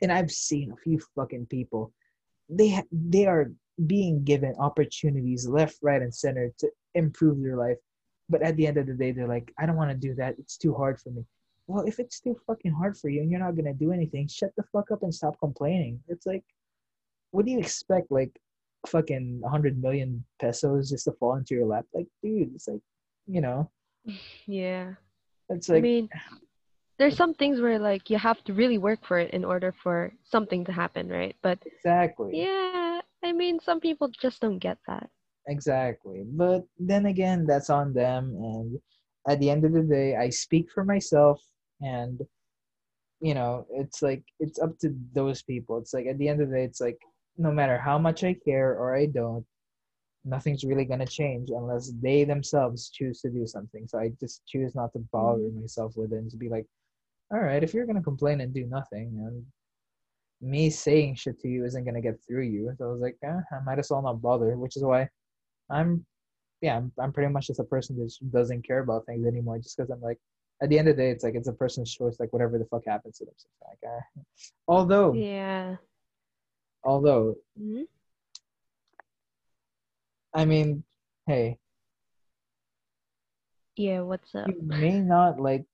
and 0.03 0.11
I've 0.11 0.31
seen 0.31 0.73
a 0.73 0.77
few 0.77 1.01
fucking 1.15 1.47
people. 1.47 1.93
They 2.49 2.83
they 2.91 3.27
are 3.27 3.53
being 3.87 4.25
given 4.25 4.55
opportunities 4.59 5.47
left, 5.47 5.79
right, 5.83 6.03
and 6.03 6.15
center 6.15 6.53
to 6.59 6.71
improve 6.95 7.43
their 7.43 7.57
life. 7.57 7.79
But 8.29 8.43
at 8.43 8.57
the 8.57 8.67
end 8.67 8.77
of 8.77 8.87
the 8.87 8.95
day, 8.95 9.13
they're 9.13 9.29
like, 9.29 9.53
I 9.59 9.67
don't 9.67 9.77
want 9.77 9.91
to 9.91 9.97
do 9.97 10.15
that. 10.17 10.37
It's 10.39 10.57
too 10.57 10.75
hard 10.75 11.01
for 11.01 11.11
me. 11.11 11.25
Well, 11.67 11.85
if 11.87 11.99
it's 11.99 12.21
too 12.21 12.37
fucking 12.47 12.73
hard 12.73 12.97
for 12.99 13.09
you 13.09 13.21
and 13.21 13.31
you're 13.31 13.41
not 13.41 13.57
gonna 13.57 13.75
do 13.75 13.93
anything, 13.93 14.27
shut 14.27 14.53
the 14.57 14.65
fuck 14.73 14.91
up 14.91 15.03
and 15.03 15.15
stop 15.15 15.39
complaining. 15.39 16.01
It's 16.09 16.27
like, 16.27 16.45
what 17.31 17.45
do 17.45 17.53
you 17.53 17.61
expect? 17.61 18.11
Like, 18.11 18.33
fucking 18.87 19.39
100 19.41 19.81
million 19.83 20.25
pesos 20.41 20.91
just 20.91 21.05
to 21.05 21.13
fall 21.13 21.37
into 21.37 21.55
your 21.55 21.67
lap? 21.67 21.87
Like, 21.95 22.07
dude, 22.23 22.55
it's 22.55 22.69
like, 22.69 22.81
you 23.27 23.41
know, 23.41 23.71
Yeah. 24.47 24.95
it's 25.49 25.69
like, 25.69 25.79
I 25.79 25.81
mean, 25.81 26.09
there's 26.99 27.17
some 27.17 27.35
things 27.35 27.61
where 27.61 27.79
like 27.79 28.11
you 28.11 28.19
have 28.19 28.43
to 28.45 28.53
really 28.53 28.79
work 28.79 29.05
for 29.05 29.19
it 29.19 29.31
in 29.33 29.45
order 29.45 29.73
for 29.73 30.13
something 30.25 30.65
to 30.67 30.73
happen, 30.73 31.09
right? 31.09 31.37
But 31.43 31.59
exactly, 31.65 32.43
yeah, 32.43 33.01
I 33.23 33.33
mean, 33.33 33.59
some 33.61 33.81
people 33.81 34.09
just 34.09 34.41
don't 34.41 34.59
get 34.59 34.79
that. 34.87 35.09
exactly. 35.47 36.25
But 36.27 36.65
then 36.79 37.07
again, 37.07 37.47
that's 37.47 37.71
on 37.71 37.93
them. 37.95 38.35
And 38.37 38.79
at 39.29 39.41
the 39.41 39.51
end 39.51 39.65
of 39.65 39.73
the 39.73 39.83
day, 39.83 40.17
I 40.17 40.31
speak 40.31 40.71
for 40.73 40.85
myself, 40.85 41.43
and 41.81 42.21
you 43.21 43.35
know, 43.35 43.67
it's 43.71 44.03
like 44.03 44.25
it's 44.39 44.59
up 44.59 44.79
to 44.81 44.95
those 45.15 45.43
people. 45.43 45.79
It's 45.79 45.93
like 45.95 46.07
at 46.07 46.19
the 46.19 46.29
end 46.29 46.41
of 46.41 46.49
the 46.51 46.57
day, 46.57 46.65
it's 46.65 46.81
like 46.81 46.99
no 47.41 47.51
matter 47.51 47.79
how 47.79 47.99
much 47.99 48.23
I 48.23 48.35
care 48.35 48.77
or 48.79 48.95
I 48.95 49.07
don't, 49.07 49.45
nothing's 50.25 50.63
really 50.63 50.85
gonna 50.85 51.07
change 51.07 51.49
unless 51.49 51.91
they 52.03 52.25
themselves 52.25 52.91
choose 52.91 53.23
to 53.23 53.31
do 53.31 53.47
something. 53.47 53.89
So 53.89 53.99
I 53.99 54.13
just 54.21 54.45
choose 54.47 54.75
not 54.75 54.93
to 54.93 54.99
bother 55.11 55.49
myself 55.51 55.97
with 55.97 56.13
it 56.13 56.17
and 56.17 56.27
just 56.27 56.39
be 56.39 56.51
like, 56.51 56.67
all 57.33 57.41
right, 57.41 57.65
if 57.65 57.73
you're 57.73 57.87
gonna 57.87 58.03
complain 58.03 58.43
and 58.43 58.53
do 58.53 58.67
nothing, 58.67 59.09
and 59.25 59.47
me 60.43 60.69
saying 60.69 61.15
shit 61.15 61.41
to 61.41 61.49
you 61.49 61.65
isn't 61.65 61.85
gonna 61.85 62.03
get 62.03 62.19
through 62.27 62.45
you. 62.45 62.71
So 62.77 62.85
I 62.85 62.93
was 62.93 63.01
like, 63.01 63.17
eh, 63.25 63.41
I 63.53 63.61
might 63.65 63.79
as 63.79 63.89
well 63.91 64.03
not 64.03 64.21
bother. 64.21 64.57
Which 64.59 64.77
is 64.77 64.83
why 64.83 65.09
I'm, 65.71 66.05
yeah, 66.61 66.77
I'm, 66.77 66.93
I'm 67.01 67.13
pretty 67.13 67.33
much 67.33 67.47
just 67.47 67.61
a 67.61 67.65
person 67.65 67.97
that 67.99 68.13
doesn't 68.31 68.67
care 68.67 68.81
about 68.81 69.07
things 69.07 69.27
anymore. 69.27 69.59
Just 69.59 69.79
because 69.79 69.91
I'm 69.91 70.03
like, 70.03 70.19
at 70.63 70.69
the 70.69 70.79
end 70.79 70.89
of 70.89 70.97
the 70.97 71.03
day, 71.03 71.11
it's 71.11 71.25
like 71.25 71.37
it's 71.37 71.49
a 71.49 71.55
person's 71.55 71.95
choice. 71.95 72.21
Like 72.21 72.35
whatever 72.35 72.59
the 72.59 72.67
fuck 72.67 72.83
happens 72.87 73.17
to 73.19 73.25
them. 73.25 73.35
So 73.39 73.49
like, 73.67 73.79
eh. 73.83 74.23
although, 74.69 75.15
Yeah. 75.15 75.77
Although, 76.85 77.37
Mhm. 77.59 77.87
I 80.35 80.45
mean, 80.45 80.85
hey, 81.27 81.59
Yeah, 83.77 84.01
what's 84.03 84.35
up? 84.35 84.49
you 84.49 84.61
may 84.63 85.01
not 85.01 85.41
like. 85.41 85.65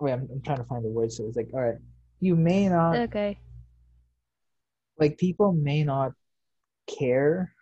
Wait, 0.00 0.12
I'm, 0.12 0.28
I'm 0.32 0.40
trying 0.42 0.58
to 0.58 0.64
find 0.64 0.84
the 0.84 0.88
word. 0.88 1.12
So 1.12 1.26
it's 1.26 1.36
like, 1.36 1.50
all 1.52 1.60
right, 1.60 1.78
you 2.20 2.34
may 2.34 2.68
not 2.68 2.96
Okay. 2.96 3.38
like 4.98 5.18
people 5.18 5.52
may 5.52 5.84
not 5.84 6.12
care 6.88 7.54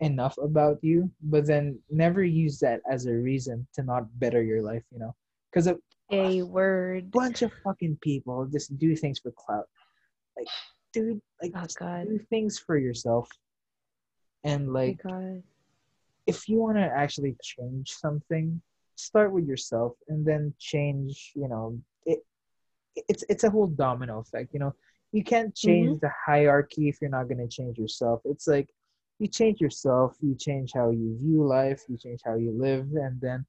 enough 0.00 0.36
about 0.38 0.78
you, 0.82 1.10
but 1.22 1.46
then 1.46 1.78
never 1.90 2.22
use 2.22 2.58
that 2.60 2.80
as 2.90 3.06
a 3.06 3.12
reason 3.12 3.66
to 3.74 3.82
not 3.82 4.06
better 4.18 4.42
your 4.42 4.62
life, 4.62 4.82
you 4.92 4.98
know? 4.98 5.14
Because 5.50 5.66
a 5.66 5.76
A 6.10 6.42
word. 6.42 7.10
bunch 7.10 7.42
of 7.42 7.52
fucking 7.64 7.98
people 8.02 8.46
just 8.46 8.76
do 8.78 8.94
things 8.94 9.18
for 9.18 9.32
clout. 9.32 9.66
Like, 10.36 10.46
dude, 10.92 11.20
like, 11.42 11.52
Oh 11.54 12.04
do 12.04 12.18
things 12.30 12.58
for 12.58 12.76
yourself. 12.76 13.28
And, 14.44 14.68
Oh 14.68 14.72
like, 14.72 15.02
god. 15.02 15.42
if 16.26 16.48
you 16.48 16.58
want 16.58 16.76
to 16.76 16.82
actually 16.82 17.36
change 17.42 17.92
something, 17.92 18.60
start 18.96 19.32
with 19.32 19.46
yourself 19.46 19.92
and 20.08 20.26
then 20.26 20.52
change, 20.58 21.32
you 21.34 21.48
know, 21.48 21.78
it. 22.04 22.24
It's 23.08 23.24
it's 23.28 23.44
a 23.44 23.50
whole 23.50 23.68
domino 23.68 24.18
effect, 24.18 24.52
you 24.52 24.60
know. 24.60 24.74
You 25.12 25.24
can't 25.24 25.54
change 25.54 25.88
mm-hmm. 25.88 26.06
the 26.06 26.12
hierarchy 26.26 26.88
if 26.88 26.98
you're 27.00 27.10
not 27.10 27.28
going 27.28 27.38
to 27.38 27.48
change 27.48 27.78
yourself. 27.78 28.20
It's 28.24 28.46
like 28.46 28.68
you 29.18 29.26
change 29.26 29.60
yourself, 29.60 30.16
you 30.20 30.34
change 30.34 30.72
how 30.74 30.90
you 30.90 31.16
view 31.18 31.44
life, 31.46 31.82
you 31.88 31.96
change 31.96 32.20
how 32.24 32.34
you 32.34 32.52
live, 32.52 32.88
and 32.94 33.20
then 33.20 33.46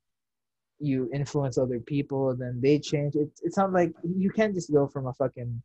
you 0.80 1.10
influence 1.14 1.58
other 1.58 1.80
people, 1.80 2.30
and 2.30 2.40
then 2.40 2.60
they 2.62 2.80
change. 2.80 3.16
It's 3.16 3.42
it's 3.42 3.58
not 3.58 3.74
like 3.74 3.94
you 4.04 4.30
can't 4.30 4.54
just 4.54 4.72
go 4.72 4.88
from 4.88 5.08
a 5.08 5.14
fucking 5.14 5.62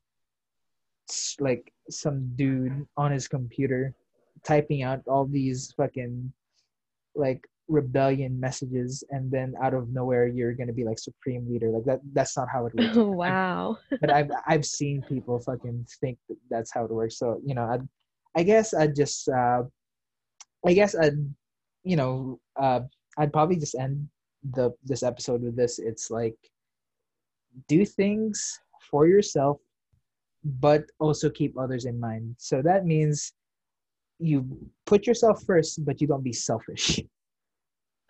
like 1.41 1.73
some 1.91 2.33
dude 2.37 2.87
on 2.97 3.13
his 3.13 3.29
computer 3.29 3.95
typing 4.45 4.83
out 4.83 5.01
all 5.07 5.27
these 5.27 5.73
fucking 5.77 6.33
like 7.15 7.45
rebellion 7.69 8.39
messages 8.39 9.05
and 9.11 9.31
then 9.31 9.55
out 9.63 9.73
of 9.73 9.89
nowhere 9.89 10.27
you're 10.27 10.53
gonna 10.53 10.73
be 10.73 10.85
like 10.85 10.99
supreme 10.99 11.49
leader 11.49 11.71
like 11.71 11.85
that 11.85 12.01
that's 12.13 12.37
not 12.37 12.49
how 12.53 12.67
it 12.67 12.75
works 12.79 12.97
oh, 12.97 13.11
wow. 13.11 13.77
but 14.01 14.11
I've 14.11 14.31
I've 14.47 14.67
seen 14.67 15.03
people 15.03 15.39
fucking 15.41 15.87
think 16.01 16.19
that 16.29 16.37
that's 16.51 16.73
how 16.73 16.85
it 16.85 16.91
works. 16.91 17.19
So 17.19 17.41
you 17.45 17.55
know, 17.55 17.65
I 17.65 17.79
I 18.39 18.43
guess 18.43 18.75
I'd 18.75 18.97
just 18.97 19.29
uh, 19.29 19.63
I 20.67 20.73
guess 20.73 20.95
I'd 20.95 21.19
you 21.85 21.97
know 21.97 22.41
uh, 22.61 22.81
I'd 23.19 23.33
probably 23.33 23.57
just 23.57 23.75
end 23.75 24.09
the 24.53 24.73
this 24.85 25.03
episode 25.03 25.43
with 25.43 25.57
this. 25.57 25.79
It's 25.79 26.11
like 26.11 26.37
do 27.69 27.85
things 27.85 28.59
for 28.91 29.07
yourself, 29.07 29.59
but 30.45 30.85
also 30.99 31.31
keep 31.31 31.59
others 31.59 31.85
in 31.87 31.99
mind. 31.99 32.35
So 32.39 32.63
that 32.63 32.85
means 32.85 33.33
you 34.19 34.47
put 34.87 35.07
yourself 35.07 35.43
first, 35.45 35.85
but 35.85 36.01
you 36.01 36.07
don't 36.07 36.25
be 36.25 36.33
selfish. 36.33 37.01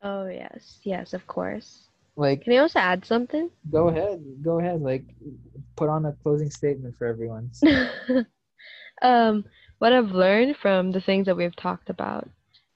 Oh 0.06 0.26
yes, 0.26 0.80
yes, 0.82 1.14
of 1.14 1.26
course. 1.26 1.88
Like 2.14 2.44
Can 2.44 2.52
I 2.52 2.58
also 2.58 2.78
add 2.78 3.06
something? 3.06 3.48
go 3.70 3.88
ahead, 3.88 4.22
go 4.42 4.60
ahead. 4.60 4.82
Like 4.82 5.04
put 5.76 5.88
on 5.88 6.04
a 6.04 6.12
closing 6.22 6.50
statement 6.50 6.94
for 6.96 7.06
everyone. 7.06 7.50
um, 9.02 9.44
what 9.78 9.94
I've 9.94 10.10
learned 10.10 10.56
from 10.58 10.92
the 10.92 11.00
things 11.00 11.24
that 11.24 11.36
we've 11.36 11.56
talked 11.56 11.88
about, 11.88 12.28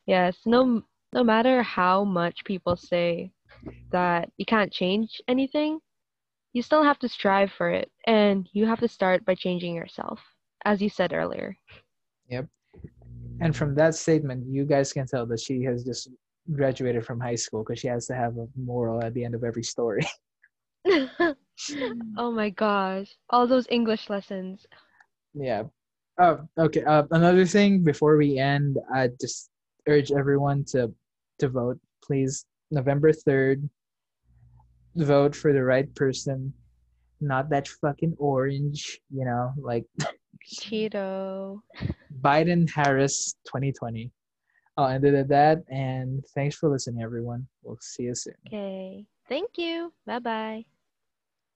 yes, 0.07 0.39
no, 0.47 0.83
no 1.13 1.23
matter 1.23 1.63
how 1.63 2.03
much 2.03 2.45
people 2.47 2.77
say 2.77 3.31
that 3.93 4.31
you 4.39 4.47
can't 4.47 4.73
change 4.73 5.21
anything, 5.29 5.81
you 6.53 6.63
still 6.63 6.83
have 6.83 6.99
to 7.01 7.09
strive 7.09 7.53
for 7.53 7.71
it, 7.71 7.91
and 8.07 8.49
you 8.53 8.67
have 8.67 8.81
to 8.81 8.89
start 8.89 9.25
by 9.25 9.35
changing 9.35 9.75
yourself, 9.75 10.21
as 10.65 10.81
you 10.81 10.89
said 10.89 11.13
earlier. 11.13 11.57
Yep. 12.29 12.47
And 13.41 13.55
from 13.55 13.75
that 13.77 13.95
statement, 13.95 14.47
you 14.49 14.65
guys 14.65 14.93
can 14.93 15.07
tell 15.07 15.27
that 15.27 15.41
she 15.41 15.63
has 15.65 15.85
just 15.85 16.09
graduated 16.53 17.05
from 17.05 17.21
high 17.21 17.35
school 17.35 17.63
because 17.63 17.79
she 17.79 17.89
has 17.89 18.07
to 18.07 18.15
have 18.15 18.37
a 18.37 18.47
moral 18.57 19.03
at 19.03 19.15
the 19.15 19.25
end 19.25 19.35
of 19.35 19.45
every 19.45 19.63
story. 19.63 20.07
oh 22.17 22.33
my 22.33 22.51
gosh. 22.51 23.09
All 23.31 23.47
those 23.47 23.67
English 23.71 24.09
lessons. 24.09 24.67
yeah. 25.35 25.65
Oh, 26.21 26.41
okay. 26.59 26.83
Uh, 26.83 27.05
another 27.13 27.47
thing 27.47 27.85
before 27.85 28.17
we 28.17 28.39
end, 28.39 28.77
I 28.93 29.11
just 29.21 29.51
urge 29.87 30.11
everyone 30.11 30.65
to 30.73 30.93
to 31.39 31.49
vote, 31.49 31.79
please. 32.03 32.45
November 32.71 33.13
third. 33.13 33.69
Vote 34.99 35.35
for 35.35 35.53
the 35.53 35.63
right 35.63 35.93
person, 35.95 36.53
not 37.21 37.49
that 37.51 37.69
fucking 37.69 38.17
orange. 38.19 39.01
You 39.11 39.25
know, 39.25 39.53
like 39.57 39.85
Cheeto. 40.47 41.61
Biden 42.21 42.69
Harris 42.71 43.35
2020. 43.47 44.11
I'll 44.77 44.89
end 44.89 45.05
it 45.05 45.15
at 45.15 45.29
that. 45.29 45.65
And 45.69 46.25
thanks 46.35 46.57
for 46.57 46.69
listening, 46.69 47.03
everyone. 47.03 47.47
We'll 47.63 47.79
see 47.81 48.05
you 48.05 48.15
soon. 48.15 48.35
Okay. 48.47 49.07
Thank 49.29 49.59
you. 49.59 49.93
Bye 50.07 50.21
bye. 50.21 50.65